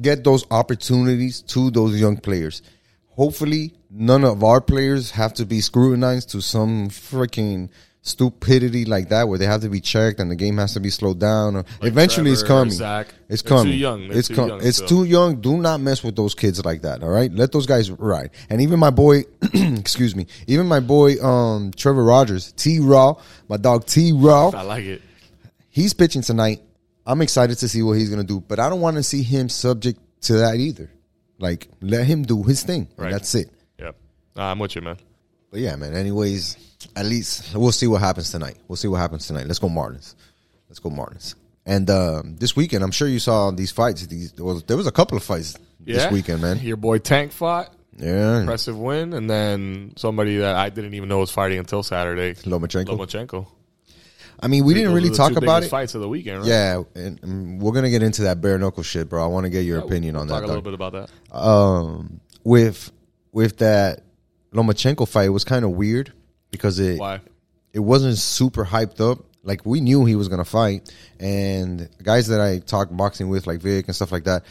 [0.00, 2.62] get those opportunities to those young players.
[3.10, 7.70] Hopefully, none of our players have to be scrutinized to some freaking
[8.06, 10.90] stupidity like that where they have to be checked and the game has to be
[10.90, 11.56] slowed down.
[11.56, 12.74] Or eventually, it's Trevor or coming.
[12.74, 13.14] Zach.
[13.28, 13.78] It's They're too coming.
[13.78, 14.08] young.
[14.08, 14.88] They're It's too com- young It's still.
[14.88, 15.40] too young.
[15.40, 17.02] Do not mess with those kids like that.
[17.02, 18.30] All right, let those guys ride.
[18.48, 23.14] And even my boy, excuse me, even my boy, um, Trevor Rogers, T Raw,
[23.48, 25.02] my dog T Raw, I like it.
[25.68, 26.62] he's pitching tonight.
[27.04, 29.48] I'm excited to see what he's gonna do, but I don't want to see him
[29.48, 30.90] subject to that either.
[31.38, 32.88] Like, let him do his thing.
[32.96, 33.12] and Right.
[33.12, 33.50] that's it.
[33.78, 33.94] Yep.
[34.36, 34.96] Nah, I'm with you, man.
[35.50, 35.94] But yeah, man.
[35.94, 36.56] Anyways,
[36.94, 38.56] at least we'll see what happens tonight.
[38.68, 39.46] We'll see what happens tonight.
[39.46, 40.14] Let's go Marlins.
[40.68, 41.34] Let's go Marlins.
[41.64, 44.06] And um, this weekend, I'm sure you saw these fights.
[44.06, 45.96] These well, there was a couple of fights Yeah.
[45.96, 46.58] this weekend, man.
[46.60, 47.72] Your boy Tank fought.
[47.98, 49.14] Yeah, Impressive win.
[49.14, 52.34] And then somebody that I didn't even know was fighting until Saturday.
[52.34, 52.88] Lomachenko.
[52.88, 53.46] Lomachenko.
[54.38, 55.68] I mean, we didn't really talk about it.
[55.70, 56.46] Fights of the weekend, right?
[56.48, 59.24] Yeah, and, and we're gonna get into that bare knuckle shit, bro.
[59.24, 60.46] I want to get your opinion We'll on talk that.
[60.46, 60.92] Talk a little bit about
[61.32, 61.34] that.
[61.36, 62.92] Um, with
[63.32, 64.02] with that
[64.52, 66.12] Lomachenko fight, it was kind of weird
[66.56, 67.20] because it Why?
[67.72, 69.24] it wasn't super hyped up.
[69.42, 73.60] Like we knew he was gonna fight, and guys that I talk boxing with, like
[73.60, 74.44] Vic and stuff like that,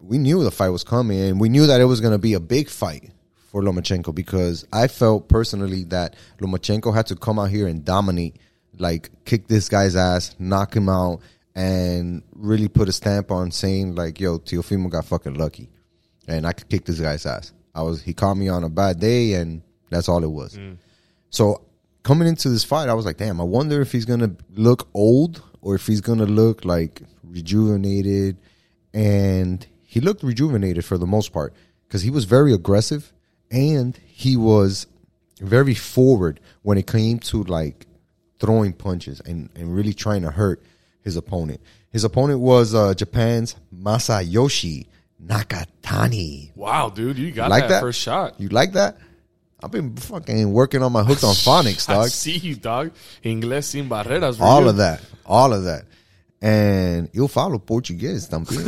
[0.00, 2.40] we knew the fight was coming, and we knew that it was gonna be a
[2.40, 3.10] big fight
[3.50, 8.36] for Lomachenko because I felt personally that Lomachenko had to come out here and dominate,
[8.78, 11.20] like kick this guy's ass, knock him out,
[11.54, 15.68] and really put a stamp on saying like, "Yo, Teofimo got fucking lucky,
[16.26, 19.00] and I could kick this guy's ass." I was he caught me on a bad
[19.00, 20.56] day, and that's all it was.
[20.56, 20.78] Mm.
[21.34, 21.62] So
[22.04, 25.42] coming into this fight, I was like, damn, I wonder if he's gonna look old
[25.62, 28.36] or if he's gonna look like rejuvenated.
[28.92, 31.52] And he looked rejuvenated for the most part
[31.88, 33.12] because he was very aggressive
[33.50, 34.86] and he was
[35.40, 37.86] very forward when it came to like
[38.38, 40.62] throwing punches and, and really trying to hurt
[41.02, 41.60] his opponent.
[41.90, 44.86] His opponent was uh, Japan's Masayoshi
[45.20, 46.54] Nakatani.
[46.54, 47.80] Wow, dude, you got Like that, that?
[47.80, 48.40] first shot.
[48.40, 48.98] You like that?
[49.64, 52.04] I've been fucking working on my hooks on phonics, dog.
[52.04, 52.92] I see you, dog.
[53.24, 54.38] Inglés sin barreras.
[54.38, 54.68] All you.
[54.68, 55.00] of that.
[55.24, 55.86] All of that.
[56.42, 58.62] And eu falo português também.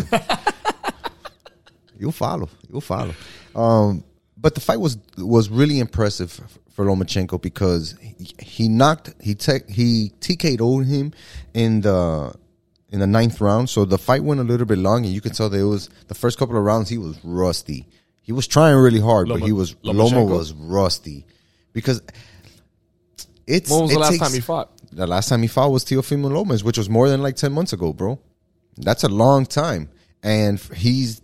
[1.98, 2.48] you'll follow.
[2.70, 3.14] You'll follow.
[3.54, 4.04] Um,
[4.38, 9.68] but the fight was was really impressive for Lomachenko because he, he knocked he tech
[9.68, 11.12] he TK'd him
[11.52, 12.32] in the
[12.88, 13.68] in the ninth round.
[13.68, 15.90] So the fight went a little bit long, and you could tell that it was
[16.08, 17.86] the first couple of rounds he was rusty.
[18.26, 21.24] He was trying really hard, but he was Loma was rusty
[21.72, 22.02] because
[23.46, 23.70] it's.
[23.70, 24.72] When was the last takes- time he fought?
[24.92, 27.72] the last time he fought was Teofimo Lopez, which was more than like 10 months
[27.72, 28.18] ago, bro.
[28.78, 29.90] That's a long time.
[30.24, 31.20] And he's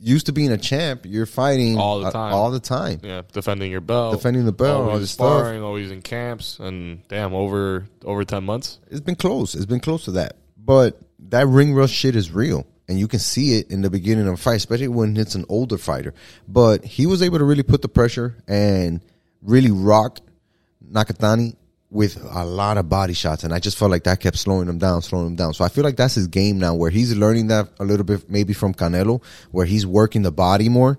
[0.00, 1.02] used to being a champ.
[1.06, 2.34] You're fighting All the time.
[2.34, 3.00] all the time.
[3.02, 5.46] Yeah, defending your belt, Defending the belt, all always this stuff.
[5.62, 8.78] always in camps, and damn, over over ten months.
[8.90, 9.54] It's been close.
[9.54, 10.36] It's been close to that.
[10.62, 12.66] But that ring rust shit is real.
[12.88, 15.44] And you can see it in the beginning of a fight, especially when it's an
[15.48, 16.14] older fighter.
[16.46, 19.00] But he was able to really put the pressure and
[19.42, 20.20] really rock
[20.90, 21.56] Nakatani
[21.90, 23.44] with a lot of body shots.
[23.44, 25.54] And I just felt like that kept slowing him down, slowing him down.
[25.54, 28.28] So I feel like that's his game now, where he's learning that a little bit
[28.30, 30.98] maybe from Canelo, where he's working the body more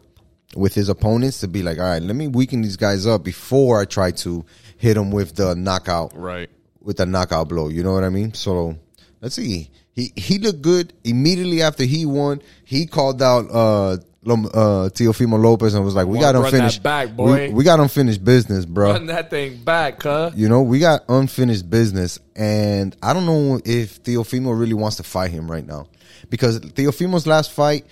[0.55, 3.79] with his opponents to be like, all right, let me weaken these guys up before
[3.81, 4.45] I try to
[4.77, 6.49] hit them with the knockout Right.
[6.81, 7.67] with a knockout blow.
[7.67, 8.33] You know what I mean?
[8.33, 8.77] So
[9.21, 9.69] let's see.
[9.97, 12.43] He he looked good immediately after he won.
[12.63, 17.13] He called out uh, uh Teofimo Lopez and was like, "We got unfinished back, We,
[17.15, 18.91] boy." we got unfinished business, bro.
[18.91, 20.29] Run that thing back, huh?
[20.35, 25.03] You know, we got unfinished business, and I don't know if Teofimo really wants to
[25.03, 25.87] fight him right now
[26.29, 27.87] because Teofimo's last fight,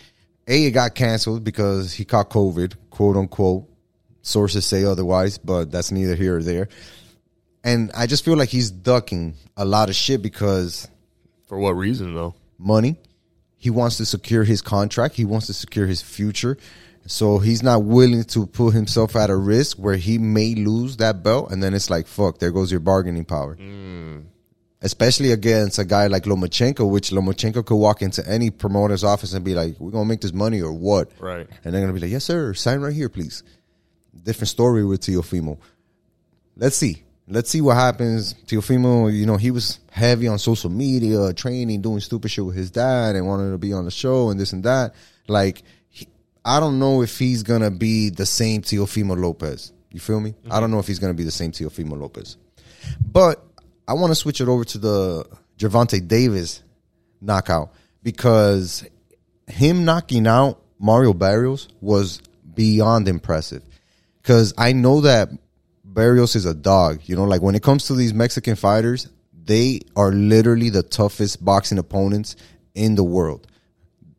[0.47, 3.67] a it got canceled because he caught COVID, quote unquote.
[4.21, 6.69] Sources say otherwise, but that's neither here or there.
[7.63, 10.87] and I just feel like he's ducking a lot of shit because
[11.45, 12.35] For what reason though?
[12.57, 12.97] money.
[13.57, 15.15] He wants to secure his contract.
[15.15, 16.57] He wants to secure his future.
[17.07, 21.23] So he's not willing to put himself at a risk where he may lose that
[21.23, 21.51] belt.
[21.51, 23.55] And then it's like, fuck, there goes your bargaining power.
[23.55, 24.21] Hmm.
[24.81, 29.43] Especially against a guy like Lomachenko, which Lomachenko could walk into any promoter's office and
[29.43, 31.09] be like, we're going to make this money or what?
[31.19, 31.47] Right.
[31.63, 33.43] And they're going to be like, yes, sir, sign right here, please.
[34.23, 35.57] Different story with Teofimo.
[36.55, 37.04] Let's see.
[37.27, 38.35] Let's see what happens.
[38.45, 42.69] Teofimo, you know, he was heavy on social media, training, doing stupid shit with his
[42.69, 44.93] dad and wanted to be on the show and this and that.
[45.27, 46.07] Like, he,
[46.43, 49.71] I don't know if he's to be the same Teofimo Lopez.
[49.91, 50.35] You feel me?
[50.51, 52.37] I don't know if he's to be the same Teofimo Lopez.
[53.03, 53.43] But
[53.87, 55.25] I want to switch it over to the
[55.57, 56.61] Gervonta Davis
[57.21, 58.85] knockout because
[59.47, 62.21] him knocking out Mario Barrios was
[62.53, 63.63] beyond impressive.
[64.21, 65.29] Because I know that
[65.95, 66.99] Barrios is a dog.
[67.05, 69.07] You know, like when it comes to these Mexican fighters,
[69.45, 72.35] they are literally the toughest boxing opponents
[72.75, 73.47] in the world.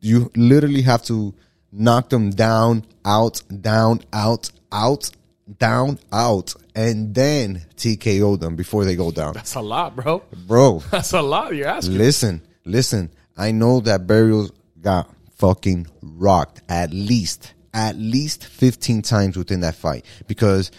[0.01, 1.33] You literally have to
[1.71, 5.11] knock them down, out, down, out, out,
[5.59, 9.33] down, out, and then TKO them before they go down.
[9.33, 10.23] That's a lot, bro.
[10.47, 11.55] Bro, That's a lot.
[11.55, 11.97] You're asking.
[11.97, 13.11] listen, listen.
[13.37, 19.75] I know that Barrios got fucking rocked at least, at least 15 times within that
[19.75, 20.71] fight because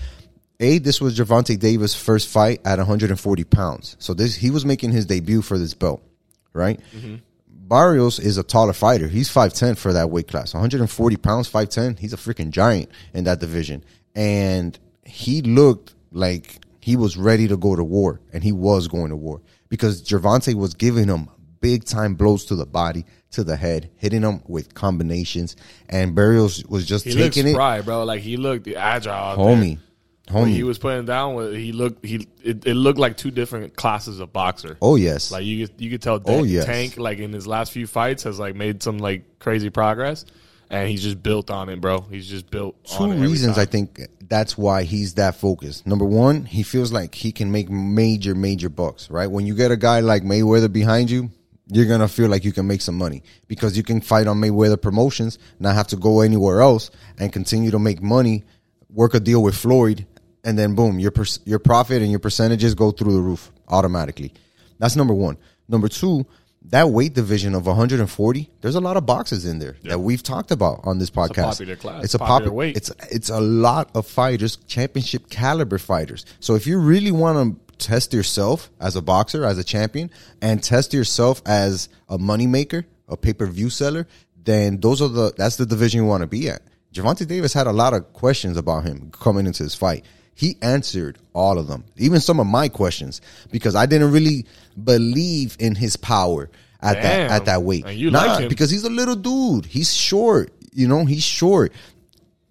[0.60, 3.96] a this was Gervonta Davis' first fight at 140 pounds.
[3.98, 6.02] So this he was making his debut for this belt,
[6.52, 6.80] right?
[6.96, 7.16] Mm-hmm.
[7.68, 9.08] Barrios is a taller fighter.
[9.08, 10.54] He's 5'10 for that weight class.
[10.54, 11.98] 140 pounds, 5'10.
[11.98, 13.84] He's a freaking giant in that division.
[14.14, 18.20] And he looked like he was ready to go to war.
[18.32, 19.42] And he was going to war.
[19.68, 21.28] Because Gervonta was giving him
[21.60, 25.54] big time blows to the body, to the head, hitting him with combinations.
[25.90, 27.52] And Barrios was just He taking it.
[27.52, 28.04] spry, bro.
[28.04, 29.12] Like he looked agile.
[29.12, 29.78] out there.
[30.28, 30.40] Homie.
[30.42, 33.74] When he was putting down, with he looked he it, it looked like two different
[33.76, 34.76] classes of boxer.
[34.82, 35.30] oh, yes.
[35.30, 36.20] Like you, could- you could tell.
[36.26, 36.64] Oh, yes.
[36.66, 40.24] Tank like in his last few fights has like made some like crazy progress,
[40.70, 42.00] and he's just built on it, bro.
[42.02, 42.76] He's just built.
[42.84, 43.56] two on it every reasons.
[43.58, 45.86] I think that's why he's that focused.
[45.86, 49.30] Number one, he feels like he can make major, major bucks, right?
[49.30, 51.30] When you get a guy like Mayweather behind you,
[51.70, 54.80] you're gonna feel like you can make some money because you can fight on Mayweather
[54.80, 58.44] promotions, not have to go anywhere else, and continue to make money,
[58.90, 60.06] work a deal with Floyd,
[60.48, 64.32] and then boom, your per- your profit and your percentages go through the roof automatically.
[64.78, 65.37] That's number one.
[65.68, 66.26] Number two,
[66.70, 70.50] that weight division of 140, there's a lot of boxes in there that we've talked
[70.50, 71.58] about on this podcast.
[71.58, 72.76] popular class, It's a popular popular weight.
[72.78, 76.24] It's it's a lot of fighters, championship caliber fighters.
[76.40, 77.37] So if you really want
[77.68, 82.84] to test yourself as a boxer, as a champion, and test yourself as a moneymaker,
[83.06, 84.06] a pay per view seller,
[84.42, 86.62] then those are the that's the division you want to be at.
[86.94, 90.04] Gervonta Davis had a lot of questions about him coming into this fight.
[90.38, 93.20] He answered all of them, even some of my questions,
[93.51, 94.46] because I didn't really
[94.83, 96.48] believe in his power
[96.81, 97.85] at that at that weight.
[97.87, 98.48] And you Nah, like him.
[98.48, 99.66] because he's a little dude.
[99.66, 100.53] He's short.
[100.72, 101.72] You know, he's short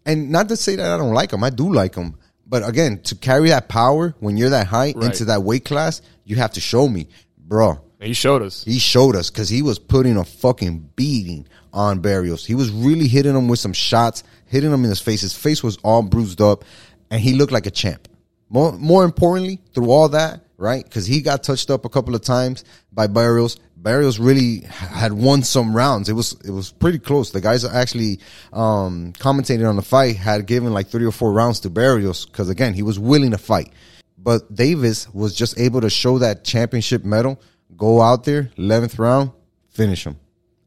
[0.06, 2.16] and not to say that I don't like him, I do like him.
[2.46, 5.06] But again, to carry that power when you're that high Right.
[5.06, 7.80] into that weight class, you have to show me, bro.
[8.02, 8.64] He showed us.
[8.64, 12.46] He showed us because he was putting a fucking beating on Barrios.
[12.46, 15.22] He was really hitting him with some shots, hitting him in his face.
[15.22, 16.64] His face was all bruised up,
[17.10, 18.08] and he looked like a champ.
[18.50, 20.84] More, more importantly, through all that, right?
[20.84, 23.58] Because he got touched up a couple of times by Barrios.
[23.76, 26.10] Barrios really had won some rounds.
[26.10, 27.32] It was it was pretty close.
[27.32, 28.20] The guys actually
[28.52, 32.50] um, commentated on the fight had given like three or four rounds to Barrios because
[32.50, 33.72] again he was willing to fight.
[34.18, 37.40] But Davis was just able to show that championship medal,
[37.78, 39.32] go out there, eleventh round,
[39.70, 40.18] finish him,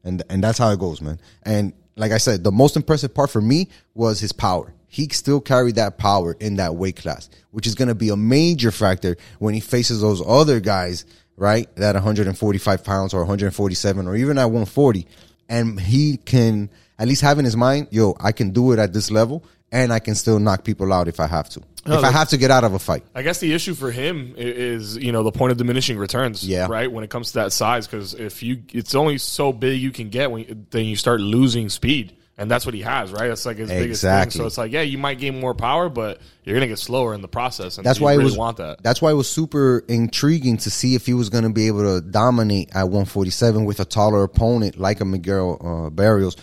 [0.03, 1.19] and and that's how it goes, man.
[1.43, 4.73] And like I said, the most impressive part for me was his power.
[4.93, 8.17] He still carried that power in that weight class, which is going to be a
[8.17, 11.05] major factor when he faces those other guys,
[11.37, 11.73] right?
[11.77, 15.07] That 145 pounds or 147 or even at 140,
[15.47, 18.91] and he can at least have in his mind, yo, I can do it at
[18.91, 21.61] this level, and I can still knock people out if I have to.
[21.87, 23.05] No, if I have to get out of a fight.
[23.15, 26.45] I guess the issue for him is, you know, the point of diminishing returns.
[26.45, 26.67] Yeah.
[26.69, 26.91] Right.
[26.91, 30.09] When it comes to that size, because if you, it's only so big you can
[30.09, 33.11] get when then you start losing speed, and that's what he has.
[33.11, 33.27] Right.
[33.27, 34.31] That's like his biggest thing.
[34.31, 37.21] So it's like, yeah, you might gain more power, but you're gonna get slower in
[37.21, 37.77] the process.
[37.77, 38.81] And That's why really it was want that.
[38.81, 41.83] That's why it was super intriguing to see if he was going to be able
[41.83, 46.35] to dominate at 147 with a taller opponent like a Miguel uh, Barrios,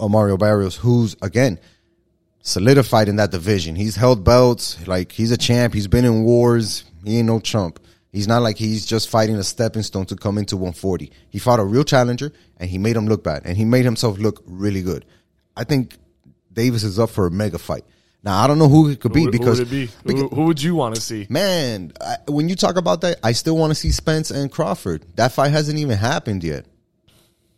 [0.00, 1.60] uh, Mario Barrios, who's again
[2.40, 3.76] solidified in that division.
[3.76, 5.72] He's held belts, like he's a champ.
[5.72, 6.82] He's been in wars.
[7.04, 7.78] He ain't no chump.
[8.12, 11.10] He's not like he's just fighting a stepping stone to come into 140.
[11.30, 14.18] He fought a real challenger and he made him look bad and he made himself
[14.18, 15.04] look really good.
[15.56, 15.96] I think
[16.52, 17.84] Davis is up for a mega fight.
[18.22, 19.90] Now I don't know who it could be Who, because who would it be?
[20.04, 21.26] because- Who, who would you want to see?
[21.28, 25.04] man, I, when you talk about that, I still want to see Spence and Crawford.
[25.16, 26.64] That fight hasn't even happened yet.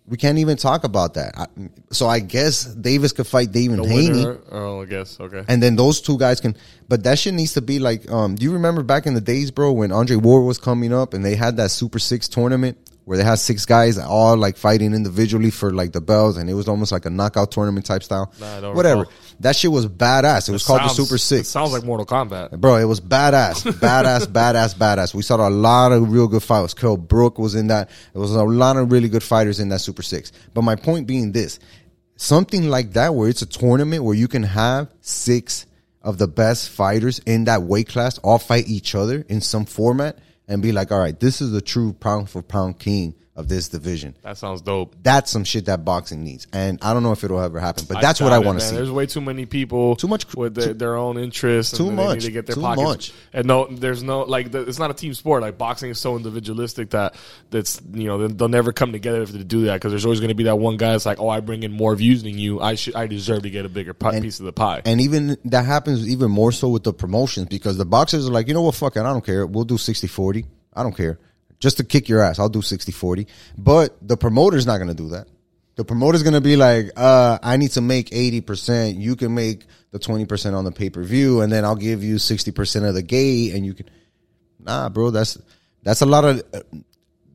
[0.09, 1.37] We can't even talk about that.
[1.37, 1.47] I,
[1.91, 4.11] so I guess Davis could fight David The Haney.
[4.11, 4.39] winner?
[4.53, 5.43] Oh, I guess okay.
[5.49, 6.57] And then those two guys can,
[6.89, 9.51] but that shit needs to be like, um, do you remember back in the days,
[9.51, 13.17] bro, when Andre Ward was coming up and they had that Super Six tournament where
[13.17, 16.67] they had six guys all like fighting individually for like the belts and it was
[16.69, 18.31] almost like a knockout tournament type style?
[18.39, 19.01] Nah, don't Whatever.
[19.03, 19.15] recall.
[19.41, 20.49] That shit was badass.
[20.49, 21.49] It was called the Super It Six.
[21.49, 22.59] sounds like Mortal Kombat.
[22.61, 25.15] Bro, it was badass, badass, badass, badass.
[25.15, 26.75] We saw a lot of real good fights.
[26.75, 27.89] Carl Froch was in that.
[28.13, 30.33] There was a lot of really good fighters in that Super Six.
[30.53, 31.59] But my point being this:
[32.17, 35.67] something like that, where it's a tournament where you can have six
[36.03, 40.19] of the best fighters in that weight class all fight each other in some format,
[40.49, 43.69] and be like, all right, this is the true pound for pound king of this
[43.69, 44.17] division.
[44.23, 44.97] That sounds dope.
[45.03, 48.01] That's some shit that boxing needs, and I don't know if it'll ever happen, but
[48.01, 48.75] that's what I want to see.
[48.75, 51.77] There's way too many people, Too much- with their, too- their own interests.
[51.77, 52.83] too and they much, to get their too pockets.
[52.89, 53.13] much.
[53.33, 54.51] And no, there's no like.
[54.51, 55.43] The, it's not a team sport.
[55.43, 57.15] Like boxing is so individualistic that
[57.51, 60.29] that's you know they'll, never come together if they do that because there's always going
[60.29, 62.61] to be that one guy that's like, oh, I bring in more views than you.
[62.61, 64.81] I should I deserve to get a bigger pi- piece of the pie.
[64.85, 68.49] And even that happens even more so with the promotions because the boxers are like,
[68.49, 69.47] you know what, fuck it, I don't care.
[69.47, 70.47] We'll do 60 40.
[70.75, 71.19] I don't care.
[71.59, 73.27] Just to kick your ass, I'll do 60 40.
[73.57, 75.29] But the promoter's not going to do that.
[75.77, 78.99] The promoter's going to be like, uh, I need to make 80%.
[78.99, 82.17] You can make the 20% on the pay per view, and then I'll give you
[82.17, 83.89] 60% of the gate, and you can.
[84.59, 85.39] Nah, bro, that's
[85.83, 86.61] that's a lot of uh,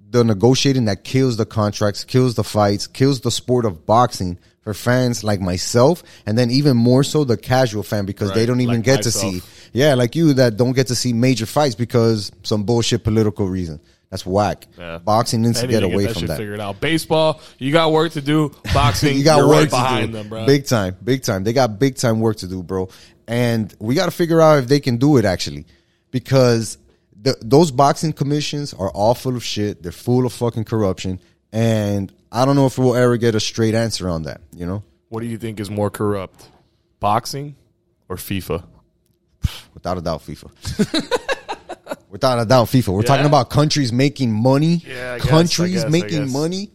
[0.09, 4.73] the negotiating that kills the contracts, kills the fights, kills the sport of boxing for
[4.73, 8.75] fans like myself, and then even more so the casual fan because they don't even
[8.75, 12.31] like get to see, yeah, like you that don't get to see major fights because
[12.43, 13.79] some bullshit political reason.
[14.11, 14.67] That's whack.
[14.77, 14.97] Yeah.
[14.99, 16.37] Boxing needs to get away that from that.
[16.37, 16.79] figured out.
[16.81, 18.53] Baseball, you got work to do.
[18.73, 20.17] Boxing, you got work right to behind do.
[20.17, 20.45] them, bro.
[20.45, 21.43] Big time, big time.
[21.45, 22.89] They got big time work to do, bro.
[23.27, 25.65] And we got to figure out if they can do it actually,
[26.11, 26.77] because
[27.21, 29.81] the, those boxing commissions are all full of shit.
[29.81, 31.21] They're full of fucking corruption,
[31.53, 34.41] and I don't know if we'll ever get a straight answer on that.
[34.53, 36.49] You know, What do you think is more corrupt,
[36.99, 37.55] boxing
[38.09, 38.65] or FIFA?
[39.73, 41.27] without a doubt, FIFA.
[42.09, 42.93] without a doubt, FIFA.
[42.93, 44.81] We're talking about countries making money.
[44.85, 46.33] Yeah, I guess, I countries guess, I making guess.
[46.33, 46.71] money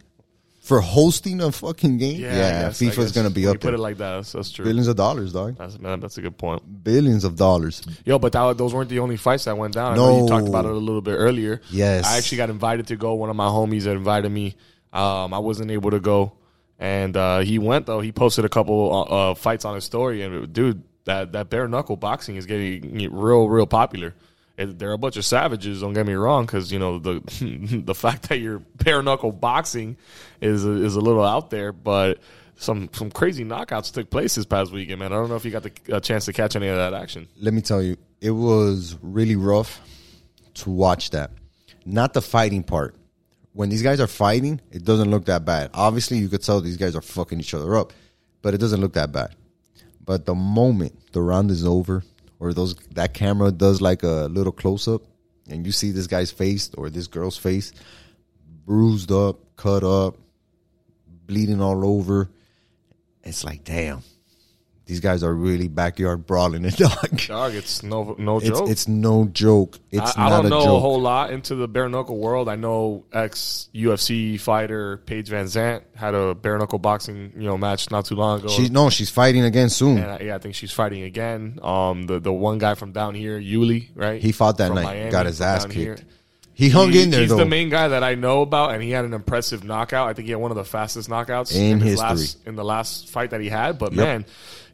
[0.61, 2.17] for hosting a fucking game.
[2.17, 3.13] I Yeah, guess, I FIFA's guess.
[3.13, 4.17] gonna be When up you Put it like that.
[4.17, 4.65] That's, that's true.
[4.65, 5.57] Billions of dollars, dog.
[5.57, 6.63] That's, man, that's a good point.
[6.83, 7.83] Billions of dollars.
[8.05, 9.93] Yo, but that, those weren't the only fights that went down.
[9.93, 11.61] I know you talked about it a little bit earlier.
[11.71, 12.05] Yes.
[12.05, 13.15] I actually got invited to go.
[13.15, 14.57] One of my homies had invited me.
[14.93, 16.33] Um, I wasn't able to go,
[16.79, 18.01] and uh, he went though.
[18.01, 21.69] He posted a couple uh, uh, fights on his story, and dude, that that bare
[21.69, 24.15] knuckle boxing is getting real, real popular.
[24.57, 25.83] They're a bunch of savages.
[25.83, 27.21] Don't get me wrong, because you know the
[27.85, 29.97] the fact that you're bare knuckle boxing
[30.41, 32.19] is is a little out there, but
[32.57, 35.13] some some crazy knockouts took place this past weekend, man.
[35.13, 37.29] I don't know if you got the a chance to catch any of that action.
[37.41, 39.81] let me tell you, it was really rough
[40.55, 41.31] to watch that.
[41.85, 42.97] Not the fighting part.
[43.53, 45.71] When these guys are fighting, it doesn't look that bad.
[45.73, 47.93] Obviously, you could tell these guys are fucking each other up,
[48.43, 49.35] but it doesn't look that bad.
[50.05, 52.05] But the moment the round is over,
[52.39, 55.03] or those that camera does like a little close up,
[55.49, 57.73] and you see this guy's face or this girl's face,
[58.65, 60.17] bruised up, cut up,
[61.27, 62.31] bleeding all over,
[63.23, 64.03] it's like, damn,
[64.87, 67.21] these guys are really backyard brawling it, dog.
[67.27, 68.69] Dog, it's no no It's joke.
[68.71, 69.79] it's no joke.
[69.91, 70.77] It's I, I don't a know joke.
[70.77, 72.49] a whole lot into the bare knuckle world.
[72.49, 77.91] I know ex UFC fighter Paige VanZant had a bare knuckle boxing you know match
[77.91, 78.49] not too long ago.
[78.49, 79.99] She no, she's fighting again soon.
[79.99, 81.59] I, yeah, I think she's fighting again.
[81.63, 84.23] Um, the the one guy from down here, Yuli, right?
[84.23, 85.75] He fought that From night, Miami, got his ass kicked.
[85.75, 85.99] here.
[86.55, 87.37] He hung He- in there he's though.
[87.37, 90.09] the main guy that I know about, and he had an impressive knockout.
[90.09, 92.09] I think he had one of the fastest knockouts In his history.
[92.09, 93.79] last, in the last fight that he had.
[93.79, 93.99] But Yep.
[94.07, 94.25] man,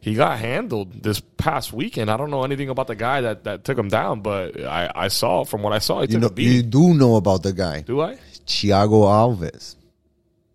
[0.03, 2.11] he got handled this past weekend.
[2.11, 5.07] I don't know anything about the guy that, that took him down, but I, I
[5.07, 6.53] saw from what I saw, he you took know, a beating.
[6.53, 8.15] you do know about the guy, Do I?
[8.45, 9.75] Thiago Alves.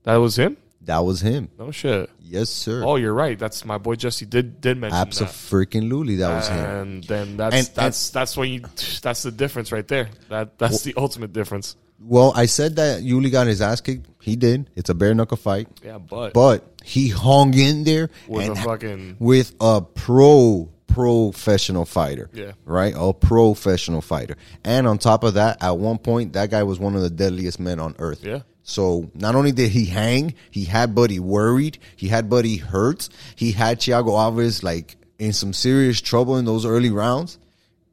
[0.05, 0.57] That was him?
[0.83, 1.49] That was him.
[1.59, 2.09] No shit.
[2.23, 2.83] Yes, sir.
[2.85, 3.39] Oh, you're right.
[3.39, 5.07] That's my boy Jesse did did mention that.
[5.09, 6.59] Absolutely, that was him.
[6.59, 8.61] And then that's And- that's that's when you
[9.03, 10.09] that's the difference right there.
[10.29, 11.75] That that's the ultimate difference.
[12.01, 14.07] Well, I said that Yuli got his ass kicked.
[14.23, 14.71] He did.
[14.77, 18.63] It's a bare knuckle fight, Yeah, but, but he hung in there with and a
[18.63, 22.29] fucking with a pro professional fighter.
[22.33, 22.53] Yeah.
[22.65, 22.95] Right?
[22.97, 24.37] A professional fighter.
[24.65, 27.61] And on top of that, at one point, that guy was one of the deadliest
[27.61, 28.25] men on earth.
[28.25, 28.41] Yeah.
[28.63, 33.53] So not only did he hang, he had Buddy worried, he had Buddy hurt, he
[33.53, 37.39] had Thiago Alves like in some serious trouble in those early rounds,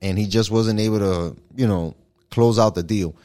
[0.01, 1.95] and he just wasn't able to, you know,
[2.29, 3.15] close out the deal.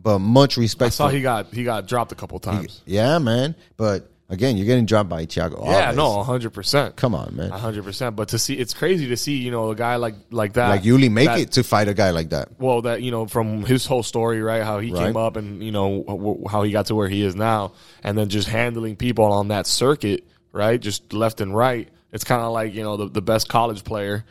[0.00, 0.86] But much respect.
[0.86, 2.82] I saw he got he got dropped a couple times.
[2.86, 3.54] yeah, man.
[3.76, 5.64] But Again, you're getting dropped by Thiago.
[5.64, 6.96] Yeah, no, hundred percent.
[6.96, 7.48] Come on, man.
[7.48, 8.14] hundred percent.
[8.14, 10.82] But to see, it's crazy to see, you know, a guy like like that, Like
[10.82, 12.50] Yuli make that- it to fight a guy like that.
[12.60, 15.06] well that you know from his whole story right how he Right.
[15.06, 17.72] came up and you know how he got to where he is now
[18.04, 22.42] and then just handling people on that circuit right just left and right it's kind
[22.42, 24.26] of like you know the, the best college player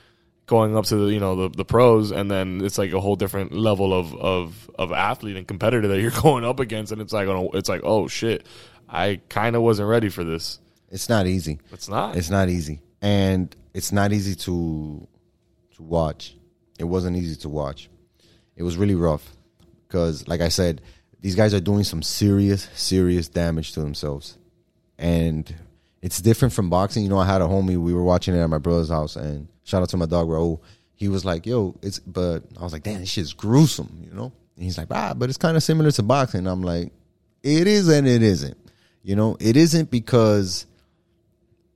[0.48, 3.16] going up to the you know the, the pros and then it's like a whole
[3.16, 7.14] different level of, of of athlete and competitor that you're going up against and it's
[7.14, 8.46] like oh, it's like oh shit
[8.90, 11.60] i kind of wasn't ready for this It's not easy.
[11.72, 15.06] it's not It's not easy, and it's not easy to
[15.76, 16.36] to watch.
[16.80, 17.90] It wasn't easy to watch.
[18.56, 19.36] It was really rough
[19.88, 20.82] because, like I said,
[21.22, 24.38] these guys are doing some serious, serious damage to themselves,
[24.98, 25.54] and
[26.02, 27.04] it's different from boxing.
[27.04, 27.78] You know, I had a homie.
[27.78, 30.60] We were watching it at my brother's house, and shout out to my dog Raul.
[30.96, 34.32] He was like, "Yo, it's," but I was like, "Damn, this shit's gruesome," you know.
[34.56, 36.92] And he's like, "Ah, but it's kind of similar to boxing." I'm like,
[37.44, 38.58] "It is and it isn't."
[39.04, 40.66] You know, it isn't because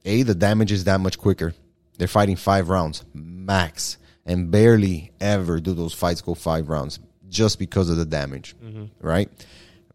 [0.06, 1.54] a, the damage is that much quicker.
[1.98, 7.60] They're fighting five rounds max, and barely ever do those fights go five rounds just
[7.60, 8.56] because of the damage,
[9.00, 9.30] right?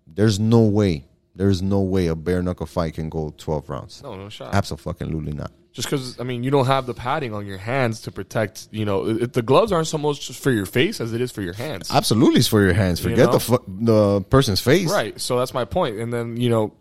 [0.07, 4.03] There's no way, there's no way a bare knuckle fight can go 12 rounds.
[4.03, 5.51] no no shot Absolutely not.
[5.77, 8.69] Just because I mean you don't have the padding on your hands to protect.
[8.71, 11.43] You know, it, the gloves aren't so much for your face as it is for
[11.43, 11.91] your hands.
[11.93, 12.99] Absolutely, it's for your hands.
[12.99, 13.33] Forget know?
[13.33, 14.91] the fu- the person's face.
[14.91, 15.21] Right.
[15.21, 15.99] So that's my point.
[15.99, 16.73] And then you know,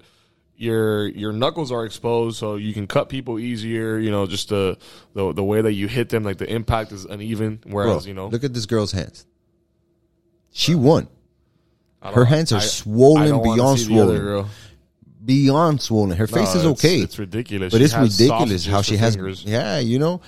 [0.55, 3.97] your your knuckles are exposed, so you can cut people easier.
[3.97, 4.77] You know, just the
[5.13, 7.57] the, the way that you hit them, like the impact is uneven.
[7.67, 9.25] Bro, Whereas you know, look at this girl's hands.
[10.53, 11.09] She won.
[12.01, 14.49] Her hands are I- swollen I beyond see the other swollen.
[15.25, 16.15] Beyond swollen.
[16.17, 16.99] Her face No, is okay.
[16.99, 17.71] It's ridiculous.
[17.71, 19.43] but She it's ridiculous how she has fingers.
[19.43, 20.21] yeah you know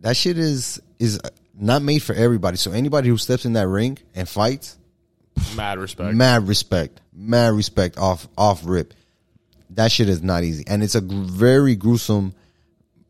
[0.00, 1.20] that shit is is
[1.58, 4.76] not made for everybody so anybody who steps in that ring and fights
[5.56, 6.14] mad respect.
[6.14, 8.94] mad respect mad respect off off rip
[9.70, 12.34] that shit is not easy and it's a gr- very gruesome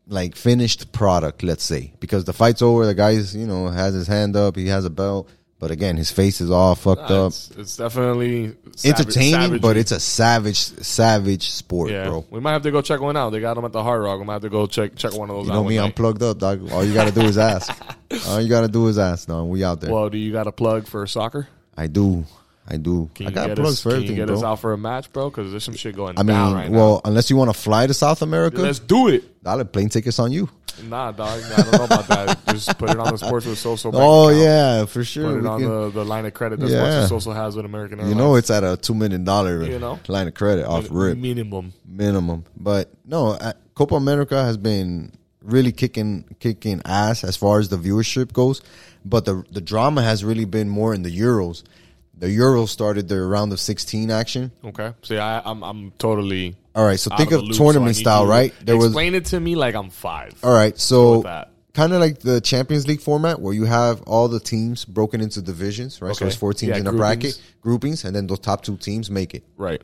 [0.07, 4.07] like finished product let's say because the fight's over the guy's you know has his
[4.07, 5.29] hand up he has a belt
[5.59, 9.77] but again his face is all fucked Nah, up it's, it's definitely savage- entertaining but
[9.77, 12.05] it's a savage savage sport yeah.
[12.07, 13.29] bro We might have to go check one out.
[13.31, 14.19] They got them at the Hard Rock.
[14.19, 15.95] We might have to go check check one of those You know me, I'm night.
[15.95, 16.71] plugged up, dog.
[16.71, 17.71] All you gotta do is ask.
[18.27, 19.27] All you gotta do is ask.
[19.29, 19.91] No, we out there.
[19.91, 21.47] Well, do you got a plug for soccer?
[21.77, 22.25] I do,
[22.67, 23.09] I do.
[23.13, 24.37] Can I you got get plugs us, for can everything, you get bro.
[24.37, 25.29] us out for a match, bro?
[25.29, 27.85] Because there's some shit going I down mean, right well, unless you want to fly
[27.85, 28.59] to South America.
[28.61, 29.43] Let's do it.
[29.43, 30.49] dollar plane tickets on you.
[30.89, 31.41] Nah, dog.
[31.41, 32.45] I don't know about that.
[32.49, 33.91] Just put it on the Sports with Soso.
[33.93, 34.43] Oh account.
[34.43, 35.29] yeah, for sure.
[35.29, 37.05] Put it We on can- the, the line of credit that Yeah.
[37.05, 38.15] Sports with Soso has with American Airlines.
[38.17, 39.99] you know, it's at a two million dollar You know?
[40.07, 41.71] line of credit off rip minimum.
[41.87, 42.43] minimum.
[42.57, 43.37] But no,
[43.75, 45.11] Copa America has been
[45.41, 48.61] really kicking kicking ass as far as the viewership goes.
[49.05, 51.63] But the the drama has really been more in the Euros.
[52.17, 54.51] The Euro started their round of sixteen action.
[54.63, 54.93] Okay.
[55.03, 56.55] See, I, I'm I'm totally.
[56.73, 58.53] All right, so think of loop, tournament so style, right?
[58.61, 60.33] There was explain it to me like I'm five.
[60.43, 61.23] all right, so
[61.73, 65.41] kind of like the Champions League format where you have all the teams broken into
[65.41, 66.13] divisions, right?
[66.15, 66.27] So Okay.
[66.27, 66.99] it's four teams Yeah, in a groupings.
[66.99, 69.43] bracket, groupings, and then those top two teams make it.
[69.57, 69.81] Right.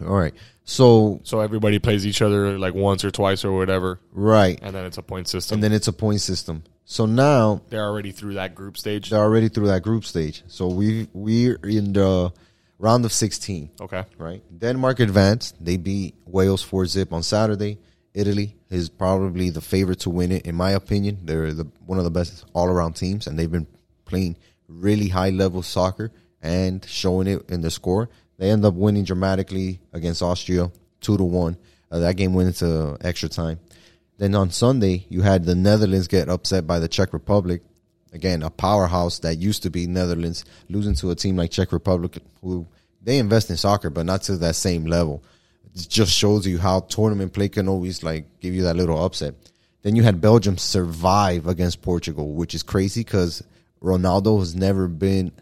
[0.00, 4.58] All right, so So everybody plays each other like once or twice or whatever, right,
[4.60, 5.54] and then it's a point system.
[5.56, 6.64] and then it's a point system.
[6.84, 9.10] So now they're already through that group stage.
[9.10, 10.42] they're already through that group stage.
[10.46, 12.32] So we we're in the
[12.78, 13.70] round of sixteen.
[13.80, 14.04] Okay.
[14.18, 14.42] right?
[14.58, 15.56] Denmark advanced.
[15.64, 17.78] They beat Wales 4 zip on Saturday.
[18.12, 21.18] Italy is probably the favorite to win it, in my opinion.
[21.24, 23.66] They're the, one of the best all around teams, and they've been
[24.04, 24.36] playing
[24.68, 28.08] really high level soccer and showing it in the score.
[28.38, 30.70] They end up winning dramatically against Austria,
[31.00, 31.56] 2 to 1.
[31.90, 33.58] Uh, that game went into extra time.
[34.18, 37.62] Then on Sunday, you had the Netherlands get upset by the Czech Republic.
[38.12, 42.18] Again, a powerhouse that used to be Netherlands, losing to a team like Czech Republic,
[42.42, 42.66] who
[43.02, 45.24] they invest in soccer, but not to that same level.
[45.74, 49.34] It just shows you how tournament play can always like give you that little upset.
[49.82, 53.42] Then you had Belgium survive against Portugal, which is crazy because
[53.82, 55.32] Ronaldo has never been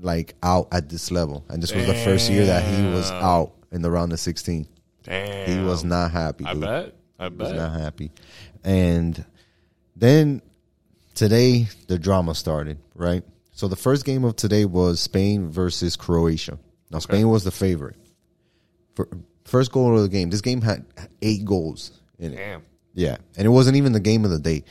[0.00, 3.52] like out at this level, and this was the first year that he was out
[3.70, 4.66] in the round of sixteen.
[5.02, 5.48] Damn.
[5.48, 6.46] He was not happy.
[6.46, 6.94] I dude bet.
[7.20, 7.56] I was bet.
[7.56, 8.10] not happy.
[8.64, 9.24] And
[9.94, 10.42] then
[11.14, 13.22] today the drama started, right?
[13.52, 16.58] So the first game of today was Spain versus Croatia.
[16.90, 17.96] Now Spain was the favorite.
[18.94, 19.06] For,
[19.44, 20.30] first goal of the game.
[20.30, 20.86] This game had
[21.20, 22.36] eight goals in it.
[22.36, 22.62] Damn.
[22.94, 24.64] Yeah, and it wasn't even the game of the day.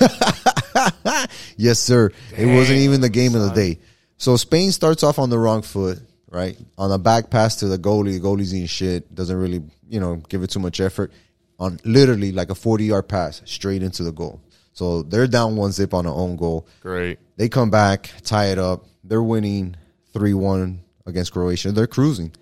[1.56, 2.10] yes, sir.
[2.36, 3.78] it wasn't even the game of the day.
[4.16, 6.56] So Spain starts off on the wrong foot, right?
[6.78, 8.14] On a back pass to the goalie.
[8.14, 9.14] The goalie's eating shit.
[9.14, 11.12] Doesn't really, you know, give it too much effort.
[11.58, 14.42] On literally like a 40 yard pass straight into the goal.
[14.72, 16.68] So they're down one zip on their own goal.
[16.80, 17.18] Great.
[17.36, 18.84] They come back, tie it up.
[19.02, 19.76] They're winning
[20.12, 21.72] 3 1 against Croatia.
[21.72, 22.32] They're cruising.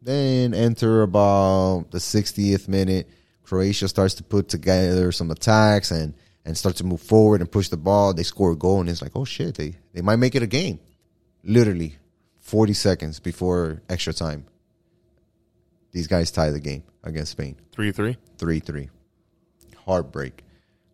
[0.00, 3.08] Then enter about the 60th minute.
[3.42, 6.14] Croatia starts to put together some attacks and
[6.44, 8.14] and start to move forward and push the ball.
[8.14, 10.46] They score a goal, and it's like, oh shit, they they might make it a
[10.46, 10.78] game.
[11.42, 11.96] Literally,
[12.38, 14.46] 40 seconds before extra time,
[15.92, 17.56] these guys tie the game against Spain.
[17.72, 18.16] Three three.
[18.38, 18.88] 3 3.
[19.84, 20.44] Heartbreak.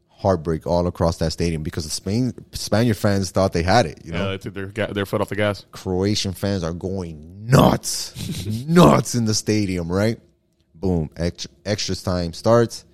[0.08, 4.00] Heartbreak all across that stadium because the Spain Spaniard fans thought they had it.
[4.04, 5.66] You know, Yeah, they took their their foot off the gas.
[5.72, 10.18] Croatian fans are going nuts, nuts in the stadium, right?
[10.74, 12.84] Boom, extra, extra time starts.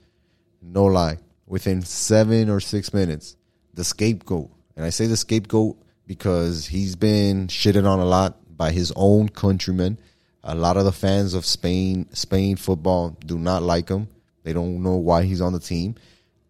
[0.61, 3.37] No lie, within seven or six minutes,
[3.75, 5.77] the scapegoat, and I say the scapegoat
[6.07, 9.99] because he's been shitted on a lot by his own countrymen.
[10.45, 14.09] A lot of the fans of Spain, Spain football, do not like him.
[14.43, 15.95] They don't know why he's on the team.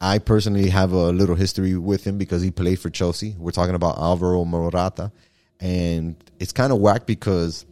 [0.01, 3.37] I personally have a little history with him because he played for Chelsea.
[3.39, 5.13] We're talking about Alvaro Morata,
[5.61, 7.67] and it's kind of whack because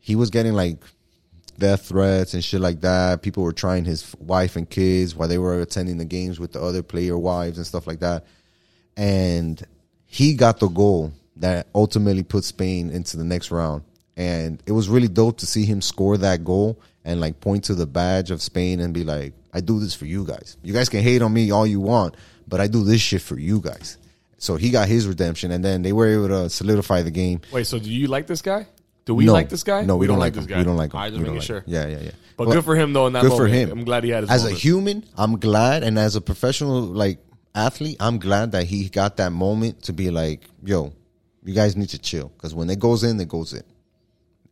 [0.00, 0.78] he was getting like
[1.58, 3.22] death threats and shit like that.
[3.22, 6.60] People were trying his wife and kids while they were attending the games with the
[6.60, 8.24] other player wives and stuff like that.
[8.96, 9.62] And
[10.06, 13.82] he got the goal that ultimately put Spain into the next round.
[14.22, 17.74] And it was really dope to see him score that goal and like point to
[17.74, 20.56] the badge of Spain and be like, I do this for you guys.
[20.62, 22.16] You guys can hate on me all you want,
[22.46, 23.98] but I do this shit for you guys.
[24.38, 27.40] So he got his redemption and then they were able to solidify the game.
[27.52, 28.66] Wait, so do you like this guy?
[29.04, 29.82] Do we no, like this guy?
[29.82, 30.50] No, we, don't, like this him.
[30.50, 30.58] guy.
[30.58, 31.00] We don't like him.
[31.00, 31.58] I just We don't making like sure.
[31.58, 31.64] him.
[31.66, 32.10] Yeah, yeah, yeah.
[32.36, 33.08] But Well, good for him though.
[33.08, 33.70] In that good for him.
[33.72, 34.58] I'm glad he had his as moment.
[34.58, 37.18] a human, I'm glad, and as a professional like
[37.54, 40.92] athlete, I'm glad that he got that moment to be like, "Yo,
[41.44, 43.64] you guys need to chill," because when it goes in, it goes in,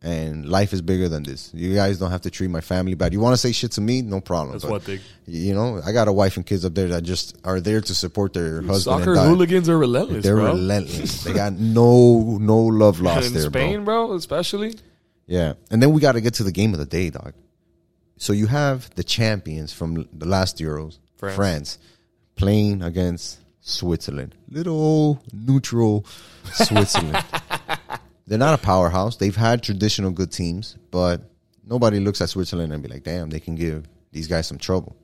[0.03, 1.51] and life is bigger than this.
[1.53, 3.13] You guys don't have to treat my family bad.
[3.13, 4.53] You want to say shit to me, no problem.
[4.53, 4.99] That's but, one thing.
[5.27, 7.93] You know, I got a wife and kids up there that just are there to
[7.93, 9.03] support their husband.
[9.03, 10.47] Soccer and hooligans are relentless, They're bro.
[10.47, 11.23] relentless.
[11.23, 13.61] they got no no love lost in there, bro.
[13.61, 14.75] Spain, bro, especially.
[15.27, 15.53] Yeah.
[15.69, 17.33] And then we got to get to the game of the day, dog.
[18.17, 21.35] So you have the champions from the last Euros, France.
[21.35, 21.79] France,
[22.35, 24.35] playing against Switzerland.
[24.49, 26.05] Little neutral
[26.53, 27.23] Switzerland.
[28.27, 29.17] They're not a powerhouse.
[29.17, 31.21] They've had traditional good teams, but
[31.65, 34.95] nobody looks at Switzerland and be like, damn, they can give these guys some trouble.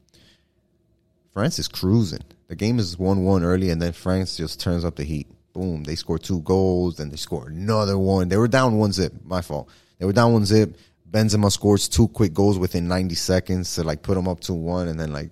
[1.34, 2.24] France is cruising.
[2.47, 5.28] The game is 1 1 early, and then France just turns up the heat.
[5.53, 5.84] Boom.
[5.84, 8.30] They score two goals, then they score another one.
[8.30, 9.13] They were down one zip.
[9.24, 9.70] My fault.
[9.99, 10.78] They were down one zip.
[11.09, 14.88] Benzema scores two quick goals within 90 seconds to like put them up 2 1.
[14.88, 15.32] And then like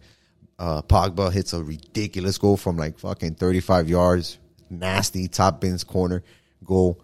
[0.58, 4.38] uh, Pogba hits a ridiculous goal from like fucking 35 yards.
[4.70, 6.24] Nasty top bins corner
[6.64, 7.02] goal.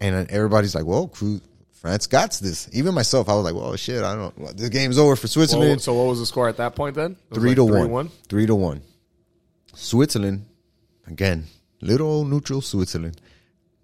[0.00, 1.10] And everybody's like, well,
[1.72, 2.68] France got this.
[2.72, 4.52] Even myself, I was like, well, shit, I don't know.
[4.52, 7.16] This game's over for Well, Switzerland so what was the score at that point then?
[7.32, 7.90] Three like to three one.
[7.90, 8.10] one.
[8.28, 8.82] Three to one.
[9.74, 10.46] Switzerland,
[11.06, 11.44] again,
[11.80, 13.20] little old neutral Switzerland,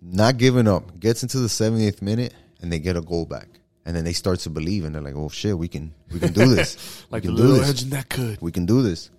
[0.00, 3.48] not giving up, gets into the 70th minute and they get a goal back.
[3.84, 6.32] And then they start to believe and they're like, oh shit, we can we can
[6.32, 7.04] do this.
[7.10, 7.68] Like we the do little this.
[7.70, 8.40] engine that could.
[8.40, 9.10] We can do this.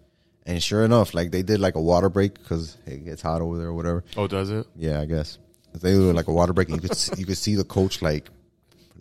[0.45, 3.57] And sure enough, like they did like a water break because it gets hot over
[3.57, 4.03] there or whatever.
[4.17, 4.65] Oh, does it?
[4.75, 5.37] Yeah, I guess
[5.82, 6.69] they were like a water break.
[6.69, 8.30] And you could see, you could see the coach like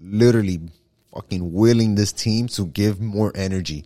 [0.00, 0.60] literally
[1.14, 3.84] fucking willing this team to give more energy.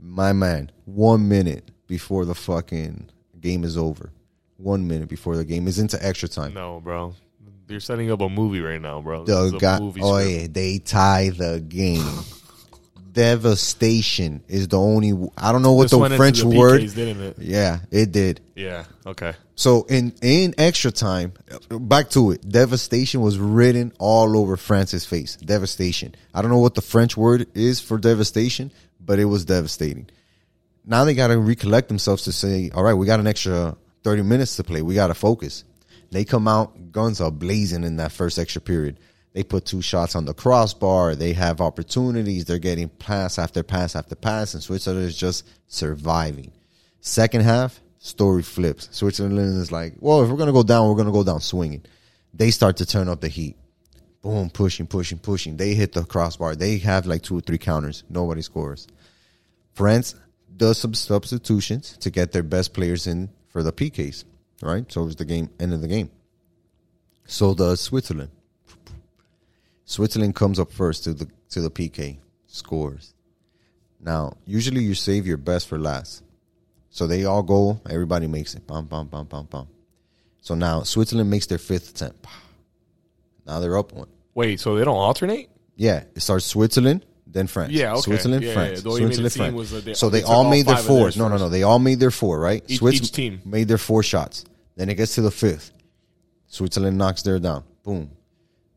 [0.00, 3.10] My man, one minute before the fucking
[3.40, 4.12] game is over,
[4.56, 6.54] one minute before the game is into extra time.
[6.54, 7.14] No, bro.
[7.68, 9.24] You're setting up a movie right now, bro.
[9.24, 12.02] The guy, oh yeah, they tie the game.
[13.18, 15.12] Devastation is the only.
[15.36, 16.80] I don't know what the French the word.
[16.80, 17.38] PKs, didn't it?
[17.40, 18.40] Yeah, it did.
[18.54, 18.84] Yeah.
[19.04, 19.32] Okay.
[19.56, 21.32] So in in extra time,
[21.68, 22.48] back to it.
[22.48, 25.34] Devastation was written all over France's face.
[25.34, 26.14] Devastation.
[26.32, 28.70] I don't know what the French word is for devastation,
[29.04, 30.08] but it was devastating.
[30.84, 34.22] Now they got to recollect themselves to say, "All right, we got an extra thirty
[34.22, 34.80] minutes to play.
[34.82, 35.64] We got to focus."
[36.12, 39.00] They come out guns are blazing in that first extra period.
[39.32, 41.14] They put two shots on the crossbar.
[41.14, 42.44] They have opportunities.
[42.44, 46.52] They're getting pass after pass after pass, and Switzerland is just surviving.
[47.00, 48.88] Second half, story flips.
[48.90, 51.84] Switzerland is like, well, if we're gonna go down, we're gonna go down swinging.
[52.34, 53.56] They start to turn up the heat.
[54.22, 55.56] Boom, pushing, pushing, pushing.
[55.56, 56.56] They hit the crossbar.
[56.56, 58.04] They have like two or three counters.
[58.08, 58.88] Nobody scores.
[59.74, 60.16] France
[60.56, 64.24] does some substitutions to get their best players in for the PKs.
[64.60, 66.10] Right, so it was the game end of the game.
[67.26, 68.30] So does Switzerland.
[69.92, 73.14] Switzerland comes up first to the to the PK, scores.
[73.98, 76.22] Now, usually you save your best for last.
[76.90, 78.66] So they all go, everybody makes it.
[78.66, 79.66] Bum, bum, bum, bum, bum.
[80.42, 82.26] So now Switzerland makes their fifth attempt.
[83.46, 84.08] Now they're up one.
[84.34, 85.48] Wait, so they don't alternate?
[85.74, 87.72] Yeah, it starts Switzerland, then France.
[87.72, 88.00] Yeah, okay.
[88.02, 88.78] Switzerland, Yeah, France.
[88.78, 88.82] yeah.
[88.82, 89.70] The way you made Switzerland, France.
[89.72, 91.10] was uh, they- so they they, all all made their four.
[91.16, 91.48] No, no, no.
[91.48, 92.62] They all made their four, right?
[92.68, 93.40] Each- Switz each team.
[93.46, 94.44] made their four shots.
[94.76, 95.72] Then it gets to the fifth.
[96.46, 97.64] Switzerland knocks their down.
[97.84, 98.10] Boom.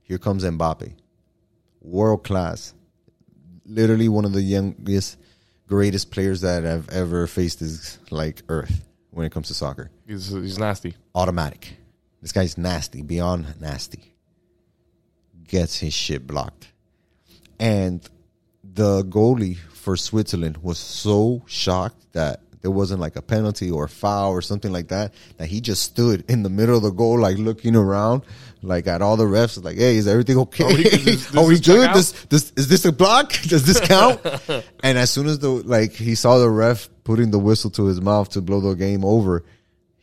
[0.04, 0.94] Here comes Mbappe.
[1.82, 2.74] World class.
[3.66, 5.18] literally one of the youngest,
[5.68, 9.90] greatest players that I've ever faced is like earth when it comes to soccer.
[10.08, 10.96] He's he's nasty.
[11.16, 11.78] Automatic.
[12.22, 14.14] This guy's nasty, beyond nasty.
[15.48, 16.68] Gets his shit blocked.
[17.60, 18.08] And
[18.64, 23.90] the goalie for Switzerland was so shocked that there wasn't like a penalty or a
[23.90, 27.20] foul or something like that that he just stood in the middle of the goal
[27.20, 28.22] like looking around
[28.62, 31.46] like at all the refs like hey is everything okay Are we- does this- are
[31.48, 34.22] we good this, this is this a block does this count
[34.84, 38.00] and as soon as the like he saw the ref putting the whistle to his
[38.02, 39.44] mouth to blow the game over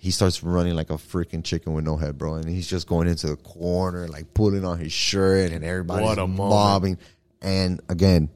[0.01, 2.35] he starts running like a freaking chicken with no head, bro.
[2.35, 6.19] And he's just going into the corner, like pulling on his shirt, and everybody's What
[6.19, 6.39] a moment.
[6.51, 6.99] mobbing.
[7.43, 8.29] And again,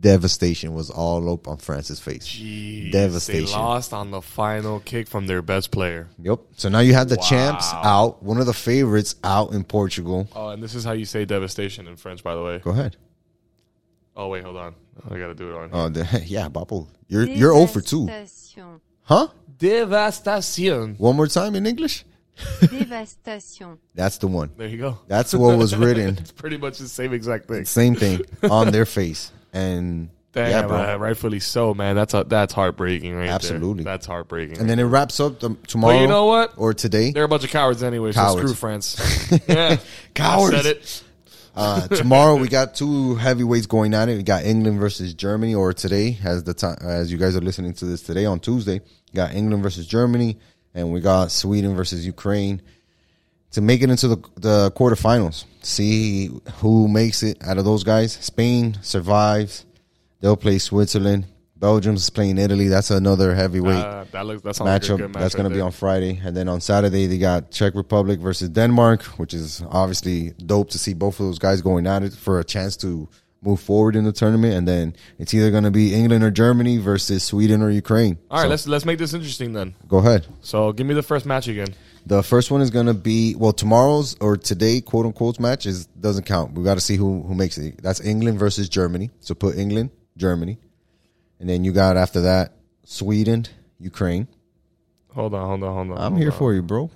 [0.00, 2.26] devastation was all up on France's face.
[2.26, 3.46] Jeez, Devastation.
[3.46, 6.08] They lost on the final kick from their best player.
[6.18, 6.40] Yep.
[6.56, 10.28] So now you have the champs out, one of the favorites out in Portugal.
[10.34, 12.58] Oh, and this is how you say devastation in French, by the way.
[12.58, 12.96] Go ahead.
[14.16, 14.74] Oh wait, hold on.
[15.10, 16.06] I gotta do it on oh, here.
[16.06, 16.88] Oh, the, yeah, Bapo.
[17.08, 18.08] You're you're 0 for 2.
[19.02, 19.28] Huh?
[19.58, 20.94] Devastation.
[20.96, 22.04] One more time in English?
[22.36, 23.78] Dévastation.
[23.94, 24.50] That's the one.
[24.56, 24.98] There you go.
[25.06, 26.18] That's what was written.
[26.20, 27.64] It's pretty much the same exact thing.
[27.64, 29.30] Same thing on their face.
[29.54, 30.94] And Damn, yeah, bro.
[30.94, 31.94] uh, rightfully so, man.
[31.94, 33.26] That's a, that's heartbreaking, right?
[33.26, 33.32] there.
[33.34, 33.84] Absolutely.
[33.84, 34.58] that's heartbreaking.
[34.58, 35.94] And then it wraps up the, tomorrow.
[35.94, 36.54] But you know what?
[36.56, 37.12] Or today.
[37.12, 38.10] They're a bunch of cowards anyway.
[38.10, 38.42] So Cowards.
[38.42, 39.32] screw France.
[39.48, 39.76] yeah,
[40.12, 40.54] Cowards.
[40.54, 41.02] I said it.
[41.56, 44.16] Uh, tomorrow we got two heavyweights going at it.
[44.16, 47.74] We got England versus Germany, or today, as the time as you guys are listening
[47.74, 50.40] to this today on Tuesday, we got England versus Germany,
[50.74, 52.60] and we got Sweden versus Ukraine
[53.54, 55.44] to make it into the the quarterfinals.
[55.62, 56.30] See
[56.60, 58.12] who makes it out of those guys.
[58.20, 59.64] Spain survives.
[60.20, 61.26] They'll play Switzerland.
[61.56, 62.68] Belgium's playing Italy.
[62.68, 64.98] That's another heavyweight Uh, that looks that sounds like a matchup.
[65.14, 67.74] match That's right going to be on Friday, and then on Saturday they got Czech
[67.74, 72.02] Republic versus Denmark, which is obviously dope to see both of those guys going at
[72.02, 73.08] it for a chance to
[73.40, 74.54] move forward in the tournament.
[74.54, 78.18] And then it's either going to be England or Germany versus Sweden or Ukraine.
[78.30, 79.74] All right, So, let's let's make this interesting then.
[79.88, 80.26] go ahead.
[80.42, 81.74] So give me the first match again.
[82.06, 85.86] The first one is going to be well tomorrow's or today quote unquote match is
[85.86, 86.52] doesn't count.
[86.52, 87.82] We got to see who who makes it.
[87.82, 89.10] That's England versus Germany.
[89.20, 90.58] So put England, Germany,
[91.40, 92.52] and then you got after that
[92.84, 93.46] Sweden,
[93.78, 94.28] Ukraine.
[95.14, 95.96] Hold on, hold on, hold on.
[95.98, 96.38] I'm hold here on.
[96.38, 96.90] for you, bro.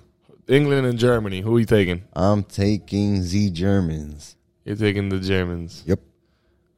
[0.47, 1.41] England and Germany.
[1.41, 2.03] Who are you taking?
[2.13, 4.35] I'm taking the Germans.
[4.65, 5.83] You're taking the Germans.
[5.85, 5.99] Yep.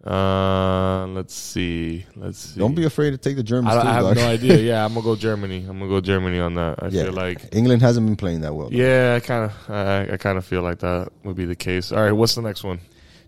[0.04, 2.06] Uh, let's see.
[2.16, 2.60] Let's see.
[2.60, 3.76] Don't be afraid to take the Germans.
[3.76, 4.16] I, too, I have dog.
[4.16, 4.58] no idea.
[4.72, 5.66] Yeah, I'm gonna go Germany.
[5.68, 6.82] I'm gonna go Germany on that.
[6.82, 7.54] I yeah, feel like.
[7.54, 8.70] England hasn't been playing that well.
[8.70, 8.76] though.
[8.78, 11.92] Yeah, I kind of, I, I kind of feel like that would be the case.
[11.92, 12.80] All right, what's the next one?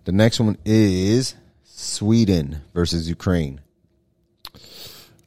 [0.04, 3.60] The next one is Sweden versus Ukraine.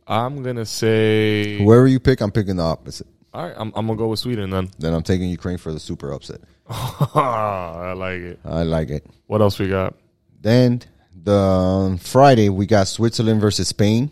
[0.05, 1.57] I'm gonna say.
[1.59, 3.07] Whoever you pick, I'm picking the opposite.
[3.33, 4.69] All right, I'm, I'm gonna go with Sweden then.
[4.79, 6.41] Then I'm taking Ukraine for the super upset.
[6.69, 8.39] I like it.
[8.43, 9.05] I like it.
[9.27, 9.95] What else we got?
[10.41, 10.81] Then
[11.23, 14.11] the um, Friday we got Switzerland versus Spain.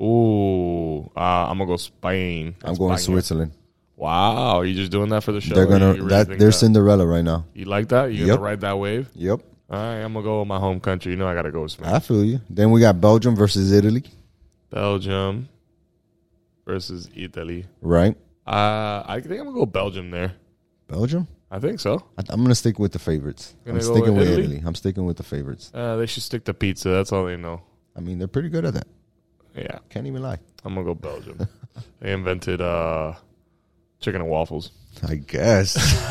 [0.00, 2.54] Ooh, uh, I'm gonna go Spain.
[2.64, 3.14] I'm going Spain.
[3.14, 3.52] Switzerland.
[3.96, 5.54] Wow, you just doing that for the show?
[5.54, 6.52] They're gonna really that they're that?
[6.52, 7.44] Cinderella right now.
[7.54, 8.06] You like that?
[8.12, 8.28] You Yep.
[8.36, 9.08] gonna ride that wave?
[9.14, 9.40] Yep,
[9.70, 11.12] All right, I'm gonna go with my home country.
[11.12, 11.86] You know I gotta go Spain.
[11.88, 12.40] I feel you.
[12.50, 14.02] Then we got Belgium versus Italy.
[14.70, 15.48] Belgium
[16.66, 17.66] versus Italy.
[17.80, 18.16] Right,
[18.46, 20.32] Uh, I think I'm gonna go Belgium there.
[20.88, 21.28] Belgium.
[21.54, 22.00] I think so.
[22.16, 23.54] I- I'm gonna stick with the favorites.
[23.66, 24.44] Gonna I'm go sticking with with Italy?
[24.56, 24.62] Italy.
[24.66, 25.70] I'm sticking with the favorites.
[25.74, 26.88] Uh, they should stick to pizza.
[26.88, 27.60] That's all they know.
[27.94, 28.86] I mean, they're pretty good at that.
[29.54, 30.38] Yeah, Can't even lie.
[30.64, 31.46] I'm gonna go Belgium.
[32.00, 33.12] they invented uh,
[34.00, 34.70] chicken and waffles.
[35.06, 35.76] I guess.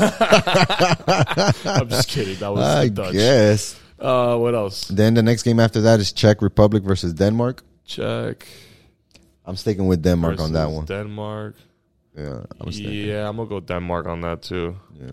[1.66, 2.36] I'm just kidding.
[2.38, 3.12] That was I Dutch.
[3.12, 3.80] guess.
[3.98, 4.88] Uh, what else?
[4.88, 7.62] Then the next game after that is Czech Republic versus Denmark.
[7.84, 8.46] Czech.
[9.44, 10.84] I'm sticking with Denmark on that versus one.
[10.86, 11.56] Denmark.
[12.16, 13.08] Yeah, I'm sticking.
[13.08, 14.76] Yeah, I'm gonna go Denmark on that too.
[15.00, 15.12] Yeah.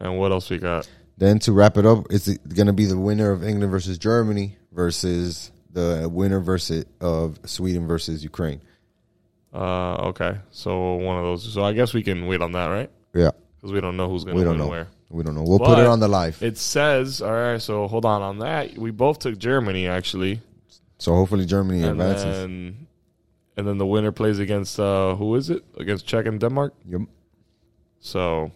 [0.00, 0.88] And what else we got?
[1.18, 4.56] Then to wrap it up, it's going to be the winner of England versus Germany
[4.72, 8.60] versus the winner versus of Sweden versus Ukraine.
[9.52, 11.52] Uh, okay, so one of those.
[11.52, 12.90] So I guess we can wait on that, right?
[13.14, 14.68] Yeah, Because we don't know who's gonna we win know.
[14.68, 14.88] where.
[15.10, 15.42] We don't know.
[15.42, 16.40] We'll put it on the live.
[16.40, 17.60] It says, all right.
[17.60, 18.78] So hold on on that.
[18.78, 20.40] We both took Germany actually,
[20.98, 22.24] So hopefully Germany and advances.
[22.24, 22.86] then
[23.56, 25.64] and then the winner plays against uh who is it?
[25.76, 26.72] Against Czech and Denmark.
[26.88, 27.00] Yep.
[27.98, 28.52] So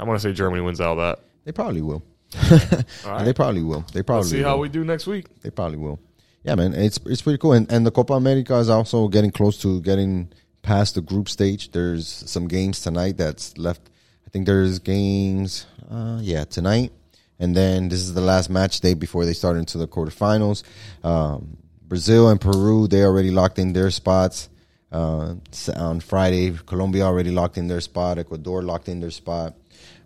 [0.00, 1.24] I'm gonna say Germany wins out of that.
[1.44, 2.02] They probably will.
[2.34, 2.58] All
[3.06, 3.24] right.
[3.24, 3.84] They probably will.
[3.92, 4.48] They probably Let's see will.
[4.48, 5.26] how we do next week.
[5.42, 5.98] They probably will.
[6.42, 7.52] Yeah, man, it's it's pretty cool.
[7.52, 10.32] And and the Copa America is also getting close to getting
[10.62, 11.70] past the group stage.
[11.72, 13.82] There's some games tonight that's left.
[14.26, 15.66] I think there's games.
[15.90, 16.92] Uh, yeah, tonight,
[17.40, 20.62] and then this is the last match day before they start into the quarterfinals.
[21.04, 24.48] Um, Brazil and Peru they already locked in their spots.
[24.92, 25.34] Uh,
[25.76, 28.18] on Friday, Colombia already locked in their spot.
[28.18, 29.54] Ecuador locked in their spot.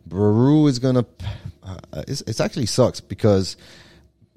[0.09, 1.05] Peru is gonna.
[1.63, 3.57] Uh, it's, it's actually sucks because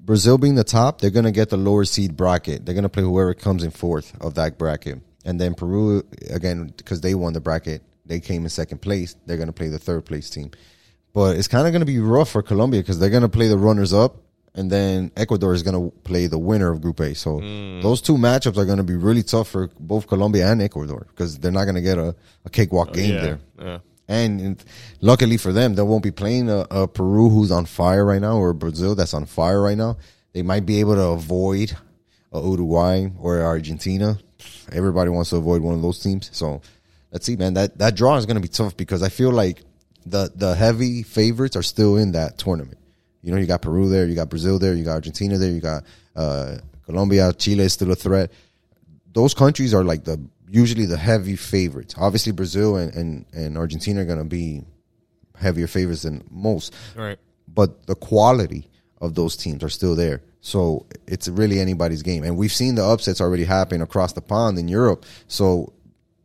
[0.00, 2.64] Brazil being the top, they're gonna get the lower seed bracket.
[2.64, 7.00] They're gonna play whoever comes in fourth of that bracket, and then Peru again because
[7.00, 9.16] they won the bracket, they came in second place.
[9.26, 10.50] They're gonna play the third place team,
[11.12, 13.92] but it's kind of gonna be rough for Colombia because they're gonna play the runners
[13.92, 14.22] up,
[14.54, 17.14] and then Ecuador is gonna play the winner of Group A.
[17.14, 17.40] So
[17.82, 21.52] those two matchups are gonna be really tough for both Colombia and Ecuador because they're
[21.52, 22.16] not gonna get a,
[22.46, 23.38] a cakewalk game yeah, there.
[23.60, 23.78] yeah.
[24.08, 24.62] And
[25.02, 28.38] luckily for them, they won't be playing a, a Peru who's on fire right now
[28.38, 29.98] or Brazil that's on fire right now.
[30.32, 31.76] They might be able to avoid
[32.32, 34.18] a Uruguay or Argentina.
[34.72, 36.30] Everybody wants to avoid one of those teams.
[36.32, 36.62] So
[37.12, 37.54] let's see, man.
[37.54, 39.62] That that draw is going to be tough because I feel like
[40.06, 42.78] the the heavy favorites are still in that tournament.
[43.22, 45.60] You know, you got Peru there, you got Brazil there, you got Argentina there, you
[45.60, 45.84] got
[46.16, 48.30] uh, Colombia, Chile is still a threat
[49.12, 50.20] those countries are like the
[50.50, 51.94] usually the heavy favorites.
[51.98, 54.64] Obviously, Brazil and, and, and Argentina are going to be
[55.36, 57.18] heavier favorites than most, Right.
[57.46, 58.68] but the quality
[59.00, 60.22] of those teams are still there.
[60.40, 64.58] So it's really anybody's game, and we've seen the upsets already happen across the pond
[64.58, 65.04] in Europe.
[65.26, 65.72] So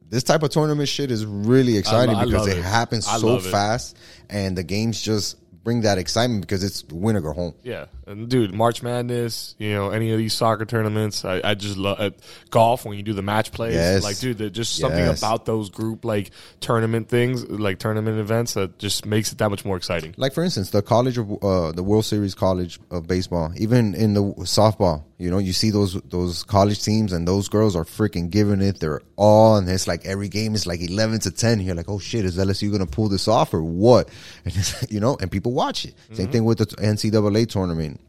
[0.10, 2.64] this type of tournament shit is really exciting I because it, it.
[2.64, 3.98] happens I so fast,
[4.30, 7.54] and the games just bring that excitement because it's win or go home.
[7.64, 11.78] Yeah, and dude, March Madness, you know, any of these soccer tournaments, I, I just
[11.78, 12.10] love uh,
[12.50, 13.74] golf when you do the match plays.
[13.76, 14.04] Yes.
[14.04, 15.20] Like, dude, just something Yes.
[15.20, 19.64] about those group like tournament things, like tournament events, that just makes it that much
[19.66, 20.14] more exciting.
[20.18, 24.14] like for instance, the college of uh, the World Series college of baseball, even in
[24.14, 28.30] the softball, you know, you see those those college teams and those girls are freaking
[28.30, 31.62] giving it their all, and it's like every game is like eleven to ten.
[31.62, 34.10] You're like, oh shit, is LSU gonna pull this off or what?
[34.46, 35.96] And it's, you know, and people watch it.
[36.14, 38.00] Same thing with the NCAA tournament.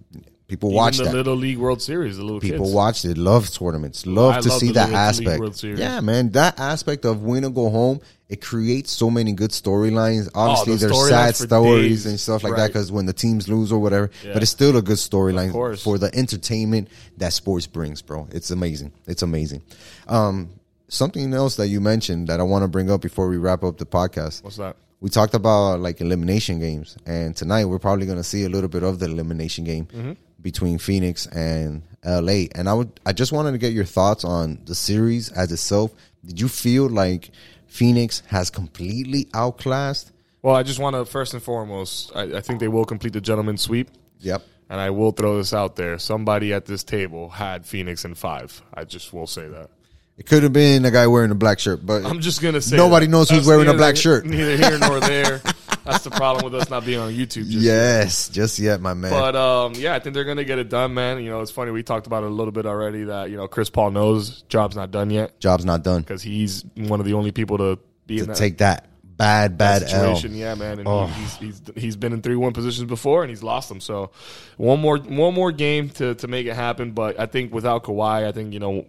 [0.47, 1.15] People watch the that.
[1.15, 2.75] Little League World Series, the little People kids.
[2.75, 5.65] watch it, love tournaments, love I to love see that aspect.
[5.65, 10.29] Yeah, man, that aspect of win or go home, it creates so many good storylines.
[10.35, 12.07] Obviously, Oh, the there's sad stories days.
[12.07, 14.35] and stuff like that because when the teams lose or whatever, Yeah.
[14.35, 15.51] but it's still a good storyline
[15.83, 18.29] for the entertainment that sports brings, bro.
[18.31, 18.93] It's amazing.
[19.07, 19.63] It's amazing.
[20.09, 20.51] Um,
[20.89, 23.79] something else that you mentioned that I want to bring up before we wrap up
[23.79, 24.77] the podcast What's that?
[25.05, 28.71] We talked about like elimination games, and tonight we're probably going to see a little
[28.71, 30.13] bit of the elimination game Mm-hmm.
[30.41, 32.47] between Phoenix and LA.
[32.55, 35.93] And I would, I just wanted to get your thoughts on the series as itself.
[36.25, 37.33] Did you feel like
[37.67, 40.11] Phoenix has completely outclassed?
[40.41, 43.21] Well, I just want to first and foremost, I, I think they will complete the
[43.21, 43.91] gentleman's sweep.
[44.21, 44.43] Yep.
[44.71, 45.99] And I will throw this out there.
[45.99, 48.63] Somebody at this table had Phoenix in five.
[48.73, 49.69] I just will say that.
[50.17, 52.77] It could have been a guy wearing a black shirt, but I'm just gonna say
[52.77, 53.11] Nobody that.
[53.13, 54.25] knows who's That's wearing a black shirt.
[54.25, 55.41] Neither here nor there.
[55.85, 57.45] That's the problem with us not being on YouTube.
[57.47, 57.63] Just yet.
[57.63, 59.11] yes, just yet, my man.
[59.11, 61.23] But um, yeah, I think they're gonna get it done, man.
[61.23, 63.05] You know, it's funny we talked about it a little bit already.
[63.05, 66.03] That you know, Chris Paul knows job's not done yet Job's not done.
[66.03, 69.83] because he's one of the only people to be To that, take that bad, bad
[69.83, 70.15] that L.
[70.17, 70.37] situation.
[70.37, 70.79] Yeah, man.
[70.79, 71.07] And Oh.
[71.07, 73.81] he, he's, he's he's been in three one positions before and he's lost them.
[73.81, 74.11] So
[74.59, 76.93] one more one more game to to make it happen.
[76.93, 78.87] But I think without Kawhi, I think you know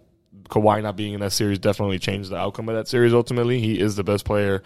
[0.48, 3.12] Kawhi not being in that series definitely changed the outcome of that series.
[3.12, 4.62] Ultimately, he is the best player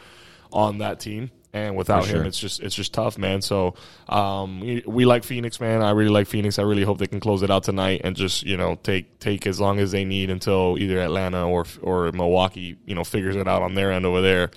[0.53, 1.31] on that team.
[1.53, 3.43] And without For him, it's just it's just tough, man.
[3.43, 3.74] So
[4.09, 5.83] um, we, we like Phoenix, man.
[5.83, 6.61] I really like Phoenix.
[6.61, 9.49] I really hope they can close it out tonight and just you know take take
[9.49, 13.49] as long as they need until either Atlanta or or Milwaukee you know figures it
[13.49, 14.53] out on their end over there.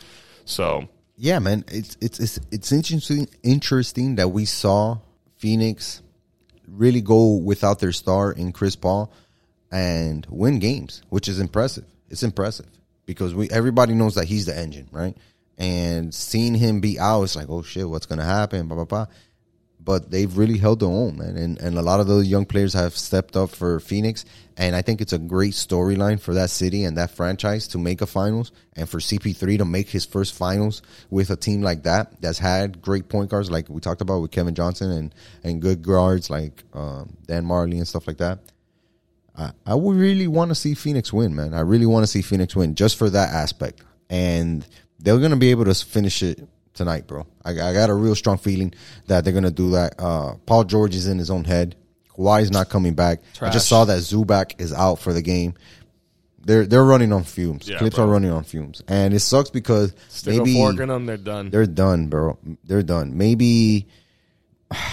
[0.45, 4.99] So Yeah, man, it's it's it's it's interesting interesting that we saw
[5.37, 6.03] Phoenix
[6.67, 9.11] really go without their star in Chris Paul
[9.73, 11.85] and win games, which is impressive.
[12.09, 12.67] It's impressive
[13.07, 15.17] because we everybody knows that he's the engine, right?
[15.57, 18.67] And seeing him be out, it's like, oh shit, what's gonna happen?
[18.67, 19.05] Blah blah blah.
[19.79, 22.73] But they've really held their own, man, and and a lot of those young players
[22.73, 26.85] have stepped up for Phoenix, and I think it's a great storyline for that city
[26.85, 30.83] and that franchise to make a finals, and for CP3 to make his first finals
[31.09, 34.31] with a team like that that's had great point guards like we talked about with
[34.31, 38.39] Kevin Johnson and and good guards like um, Dan Majerle and stuff like that.
[39.37, 41.53] I, I would really want to see Phoenix win, man.
[41.53, 43.81] I really want to see Phoenix win just for that aspect.
[44.09, 44.65] And
[44.99, 47.25] they're going to be able to finish it tonight, bro.
[47.43, 48.73] I, I got a real strong feeling
[49.07, 49.95] that they're going to do that.
[49.97, 51.75] Uh, Paul George is in his own head.
[52.15, 53.21] Kawhi's not coming back.
[53.41, 55.55] I just saw that Zubac is out for the game.
[56.45, 57.69] They're they're running on fumes.
[57.69, 58.05] Yeah, Clips bro.
[58.05, 61.15] are running on fumes, and it sucks because stick maybe a fork in them, they're
[61.17, 61.49] done.
[61.49, 62.37] they're done, bro.
[62.65, 63.17] They're done.
[63.17, 63.87] Maybe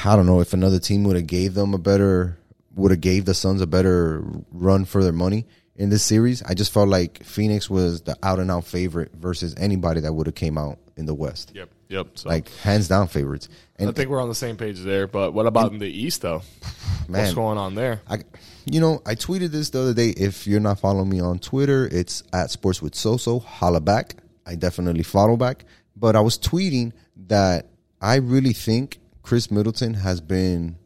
[0.04, 2.38] I don't know if another team would have gave them a better
[2.74, 5.46] would have gave the Suns a better run for their money
[5.76, 6.42] in this series.
[6.42, 10.26] I just felt like Phoenix was the out and out favorite versus anybody that would
[10.26, 11.52] have came out in the West.
[11.54, 12.06] Yep, yep.
[12.14, 13.48] So Like hands down favorites.
[13.76, 15.06] And I think we're on the same page there.
[15.06, 16.42] But what about in the East, though?
[17.08, 18.02] What's going on there?
[18.08, 18.18] I,
[18.66, 20.10] you know, I tweeted this the other day.
[20.10, 23.42] If you're not following me on Twitter, it's at Sports with Soso.
[23.42, 24.16] Holla back.
[24.46, 25.64] I definitely follow back.
[25.96, 26.92] But I was tweeting
[27.26, 27.68] that
[28.00, 30.76] I really think Khris Middleton has been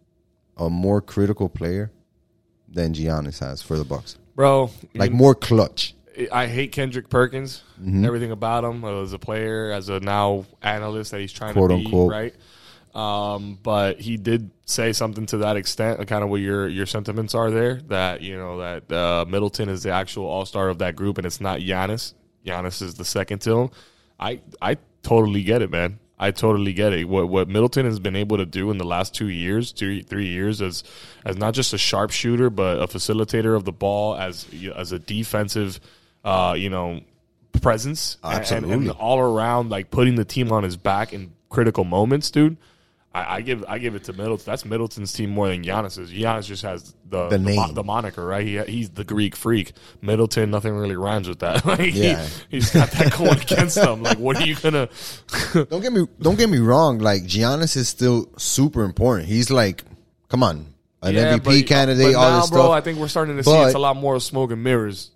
[0.56, 1.90] a more critical player
[2.68, 4.16] than Giannis has for the Bucks.
[4.34, 4.70] bro.
[4.94, 5.94] Like you- more clutch.
[6.30, 7.64] I hate Kendrick Perkins.
[7.80, 8.04] Mm-hmm.
[8.04, 11.70] Everything about him uh, as a player, as a now analyst that he's trying Quote,
[11.70, 12.10] to be, unquote.
[12.12, 12.34] right?
[12.94, 16.86] Um, but he did say something to that extent, uh, kind of what your your
[16.86, 17.80] sentiments are there.
[17.88, 21.26] That you know that uh, Middleton is the actual all star of that group, and
[21.26, 22.14] it's not Giannis.
[22.46, 23.70] Giannis is the second to him.
[24.20, 25.98] I I totally get it, man.
[26.18, 27.08] I totally get it.
[27.08, 30.28] What what Middleton has been able to do in the last two years, two three
[30.28, 30.84] years, as
[31.24, 34.46] as not just a sharpshooter, but a facilitator of the ball, as
[34.76, 35.80] as a defensive,
[36.24, 37.00] uh, you know,
[37.60, 38.72] presence, and- and, Absolutely.
[38.74, 42.56] and all around like putting the team on his back in critical moments, dude.
[43.14, 44.44] I, I give I give it to Middleton.
[44.44, 46.10] That's Middleton's team more than Giannis's.
[46.12, 47.74] Giannis just has the The the, mo- name.
[47.74, 48.44] the moniker, right?
[48.44, 49.72] He, he's the Greek freak.
[50.02, 51.64] Middleton, nothing really rhymes with that.
[51.66, 52.26] like he- Yeah.
[52.48, 54.02] he's got that going against him.
[54.02, 54.88] Like, what are you gonna?
[55.54, 56.98] Don't get me don't get me wrong.
[56.98, 59.28] Like Giannis is still super important.
[59.28, 59.84] He's like,
[60.28, 60.66] come on,
[61.02, 62.14] an Yeah, MVP but- candidate.
[62.14, 62.70] but all now, this bro, stuff.
[62.72, 65.12] I think we're starting to see it's a lot more of smoke and mirrors.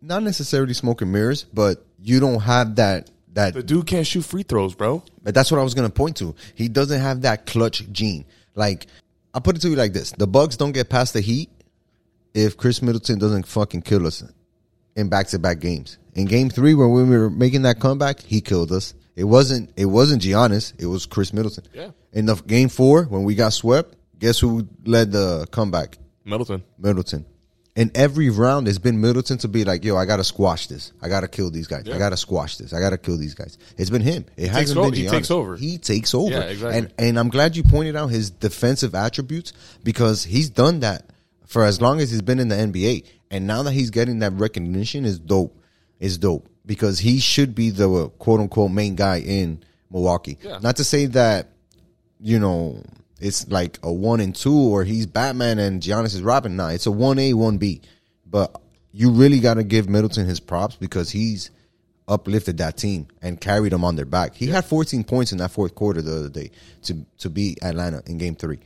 [0.00, 4.22] Not necessarily smoke and mirrors, but you don't have that that The dude can't shoot
[4.22, 5.02] free throws, bro.
[5.22, 6.34] But that's what I was gonna point to.
[6.54, 8.24] He doesn't have that clutch gene.
[8.54, 8.86] Like
[9.32, 11.50] I'll put it to you like this: the Bucks don't get past the Heat
[12.34, 14.24] if Khris Middleton doesn't fucking kill us
[14.96, 15.98] in back to back games.
[16.14, 18.94] In Game Three, when we were making that comeback, he killed us.
[19.14, 19.70] It wasn't.
[19.76, 20.72] It wasn't Giannis.
[20.78, 21.64] It was Khris Middleton.
[21.72, 21.90] Yeah.
[22.12, 25.98] In the Game Four, when we got swept, guess who led the comeback?
[26.24, 26.62] Middleton.
[26.78, 27.24] Middleton.
[27.76, 30.92] In every round, it's been Middleton to be like, "Yo, I gotta squash this.
[31.02, 31.86] I gotta kill these guys.
[31.88, 32.72] I gotta squash this.
[32.72, 34.24] I gotta kill these guys." It's been him.
[34.36, 34.92] It takes hasn't been.
[34.94, 35.10] he Giannis.
[35.10, 35.56] takes over.
[35.56, 36.30] He takes over.
[36.30, 36.78] Yeah, exactly.
[36.78, 39.52] And and I'm glad you pointed out his defensive attributes
[39.84, 41.10] because he's done that
[41.44, 44.32] for as long as he's been in the NBA, and now that he's getting that
[44.32, 45.54] recognition is dope.
[46.00, 50.38] Is dope because he should be the uh, quote unquote main guy in Milwaukee.
[50.42, 50.58] Yeah.
[50.62, 51.50] Not to say that
[52.20, 52.82] you know,
[53.20, 56.56] it's like a one and two, or he's Batman and Giannis is Robin.
[56.56, 57.80] Nah, it's a one A, one B.
[58.28, 58.60] But
[58.92, 61.50] you really got to give Middleton his props because he's
[62.08, 64.34] uplifted that team and carried them on their back.
[64.34, 66.50] He had 14 points in that fourth quarter the other day
[66.84, 68.60] to to beat Atlanta in Game Three,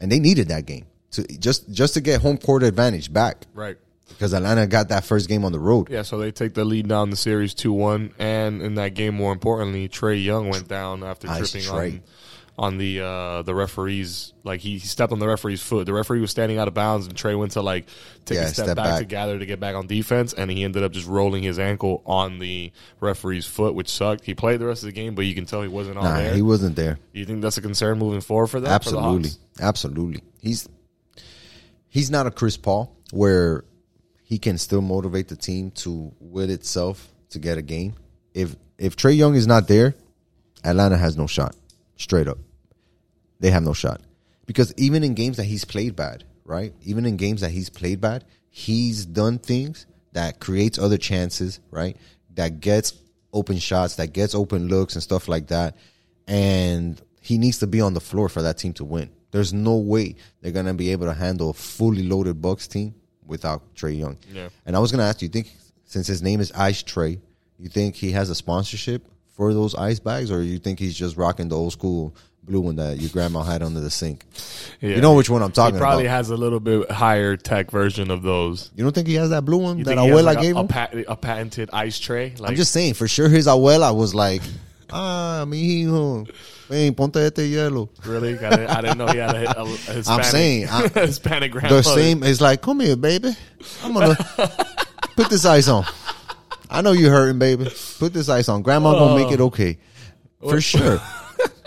[0.00, 3.76] and they needed that game to just just to get home court advantage back Right.
[4.08, 5.90] because Atlanta got that first game on the road.
[5.90, 9.14] Yeah, so they take the lead down the series two one, and in that game,
[9.14, 11.92] more importantly, Trae Young went down after Nice tripping Trae.
[11.96, 12.02] on
[12.58, 15.86] on the uh, the referee's like he, he stepped on the referee's foot.
[15.86, 17.86] The referee was standing out of bounds, and Trae went to like
[18.26, 18.98] take Yeah, a step, step back, back.
[19.00, 22.02] to gather to get back on defense, and he ended up just rolling his ankle
[22.04, 24.24] on the referee's foot, which sucked.
[24.24, 26.16] He played the rest of the game, but you can tell he wasn't on Nah,
[26.18, 26.34] there.
[26.34, 26.98] he wasn't there.
[27.12, 29.38] you think that's a concern moving forward for for the Absolutely, Hawks?
[29.60, 30.22] absolutely.
[30.42, 30.68] He's
[31.88, 33.64] he's not a Chris Paul where
[34.24, 37.94] he can still motivate the team to will itself to get a game.
[38.34, 39.94] If if Trae Young is not there,
[40.64, 41.54] Atlanta has no shot.
[41.96, 42.38] Straight up,
[43.40, 44.00] they have no shot
[44.46, 46.72] because even in games that he's played bad, right?
[46.82, 51.96] Even in games that he's played bad, he's done things that creates other chances, right?
[52.34, 52.94] That gets
[53.32, 55.76] open shots, that gets open looks and stuff like that.
[56.26, 59.10] And he needs to be on the floor for that team to win.
[59.30, 63.74] There's no way they're gonna be able to handle a fully loaded Bucks team without
[63.74, 64.18] Trae Young.
[64.32, 64.48] Yeah.
[64.66, 65.52] And I was gonna ask you, you think
[65.84, 67.20] since his name is Ice Trae,
[67.58, 71.16] you think he has a sponsorship for those ice bags, or you think he's just
[71.16, 72.14] rocking the old school
[72.44, 74.24] blue one that your grandma had under the sink?
[74.80, 74.96] Yeah.
[74.96, 75.84] You know which one I'm talking about.
[75.86, 76.16] He probably about.
[76.16, 78.70] has a little bit higher tech version of those.
[78.76, 80.60] You don't think he has that blue one You that abuela like, a- gave a,
[80.60, 80.68] him?
[80.68, 82.34] pat- a patented ice tray?
[82.38, 84.42] Like, I'm just saying, for sure, his abuela was like,
[84.90, 86.26] "Ah, mi hijo,
[86.68, 88.36] ven, ponte este hielo." Really?
[88.38, 91.52] I didn't, I didn't know he had a, a, a Hispanic, I'm saying, I- Hispanic
[91.52, 91.76] grandmother.
[91.76, 93.34] The same is like, "Come here, baby.
[93.84, 94.16] I'm gonna
[95.16, 95.84] put this ice on."
[96.72, 97.68] I know you hurting, baby.
[97.98, 98.62] Put this ice on.
[98.62, 99.46] Grandma gonna make it Oh.
[99.46, 99.78] okay,
[100.40, 100.98] for sure,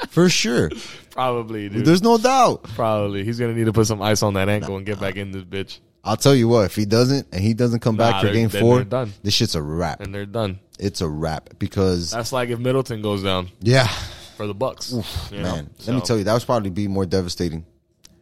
[0.10, 0.70] for sure.
[1.12, 1.86] Probably, dude.
[1.86, 2.64] There's no doubt.
[2.64, 3.24] Probably.
[3.24, 5.43] He's to need to put some ice on that ankle and get back in this
[5.43, 5.80] bitch.
[6.03, 6.66] I'll tell you what.
[6.66, 8.84] If he doesn't, and he doesn't come Nah, back for they're- Game then Four, they're
[8.86, 9.14] done.
[9.24, 10.01] this shit's a wrap.
[10.01, 10.60] And they're done.
[10.78, 13.88] It's a wrap because That's like if Middleton goes down yeah,
[14.36, 14.91] for the Bucks.
[15.32, 15.43] you know?
[15.56, 15.70] man.
[15.88, 17.66] Let me So, tell you, that would probably be more devastating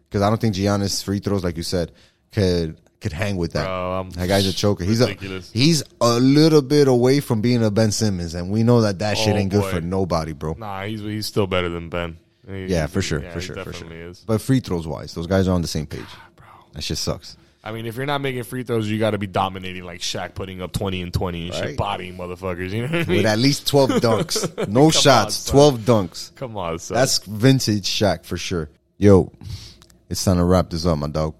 [0.07, 1.91] because I don't think Giannis free throws, like you said,
[2.31, 3.66] could could hang with that.
[3.66, 4.84] Bro, that guy's a choker.
[4.84, 5.54] He's ridiculous.
[5.54, 8.97] a he's a little bit away from being a Ben Simmons, and we know that
[8.99, 10.56] that shit Oh, ain't good for nobody, bro.
[10.58, 12.18] Nah, he's he's still better than Ben.
[12.47, 13.91] He- Yeah, for sure, yeah, for sure, for sure.
[13.93, 14.20] is.
[14.26, 16.01] But free throws wise, those guys are on the same page.
[16.16, 16.45] Ah, bro.
[16.74, 17.38] That shit sucks.
[17.66, 20.34] I mean, if you're not making free throws, you got to be dominating like Shaq,
[20.36, 22.72] putting up twenty and twenty and shit, bodying motherfuckers.
[22.72, 23.18] You know what I mean?
[23.18, 25.54] With at least twelve dunks, no shots, son.
[25.54, 26.36] twelve dunks.
[26.36, 26.95] Come on, son.
[26.95, 28.70] That's vintage Shaq for sure.
[28.97, 29.32] Yo,
[30.10, 31.36] it's time to wrap this up, my dog.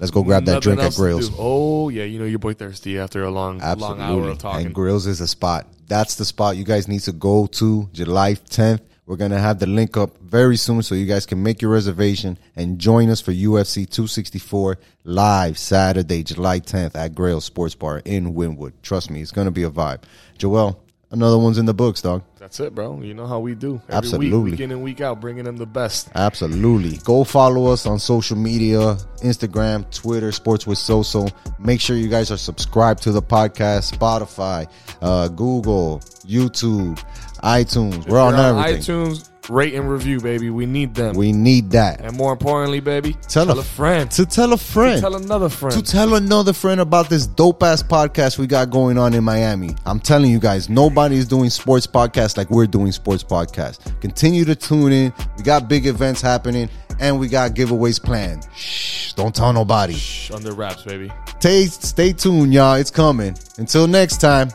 [0.00, 1.36] Let's go grab that Nothing drink at else to do.
[1.38, 4.66] Oh yeah, you know your boy thirsty after a long, long hour of talking.
[4.66, 5.66] And Grails is a spot.
[5.88, 8.80] That's the spot you guys need to go to July 10th.
[9.06, 12.38] We're gonna have the link up very soon, so you guys can make your reservation
[12.54, 18.34] and join us for UFC 264 live Saturday, July 10th at Grail Sports Bar in
[18.34, 18.74] Wynwood.
[18.82, 20.02] Trust me, it's gonna be a vibe.
[20.36, 22.22] Joel, another one's in the books, dog.
[22.38, 23.00] That's it, bro.
[23.02, 23.80] You know how we do.
[23.88, 24.30] Every Absolutely.
[24.30, 26.08] Week, week in and week out, bringing them the best.
[26.14, 26.98] Absolutely.
[26.98, 31.30] Go follow us on social media Instagram, Twitter, Sports with Soso.
[31.58, 34.70] Make sure you guys are subscribed to the podcast, Spotify,
[35.02, 36.98] uh, Google, YouTube,
[37.42, 38.06] iTunes.
[38.08, 38.82] We're on You're on everything.
[38.82, 40.50] iTunes, rate and review, baby.
[40.50, 41.14] We need them.
[41.16, 42.00] We need that.
[42.00, 44.10] and more importantly, baby, Tell tell, a- a friend.
[44.12, 45.00] To tell a friend.
[45.00, 45.74] tell another friend.
[45.74, 49.74] to tell another friend about this dope ass podcast we got going on in Miami.
[49.86, 53.78] I'm telling you guys, nobody is doing sports podcasts like we're doing sports podcasts.
[54.00, 55.12] Continue to tune in.
[55.36, 56.68] We got big events happening
[57.00, 58.46] and we got giveaways planned.
[58.56, 59.94] Shh, don't tell nobody.
[59.94, 61.10] Shh, under wraps, baby.
[61.40, 62.74] Stay, stay tuned, y'all.
[62.74, 63.36] It's coming.
[63.56, 64.50] Until next time.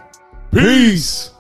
[0.52, 1.32] Peace.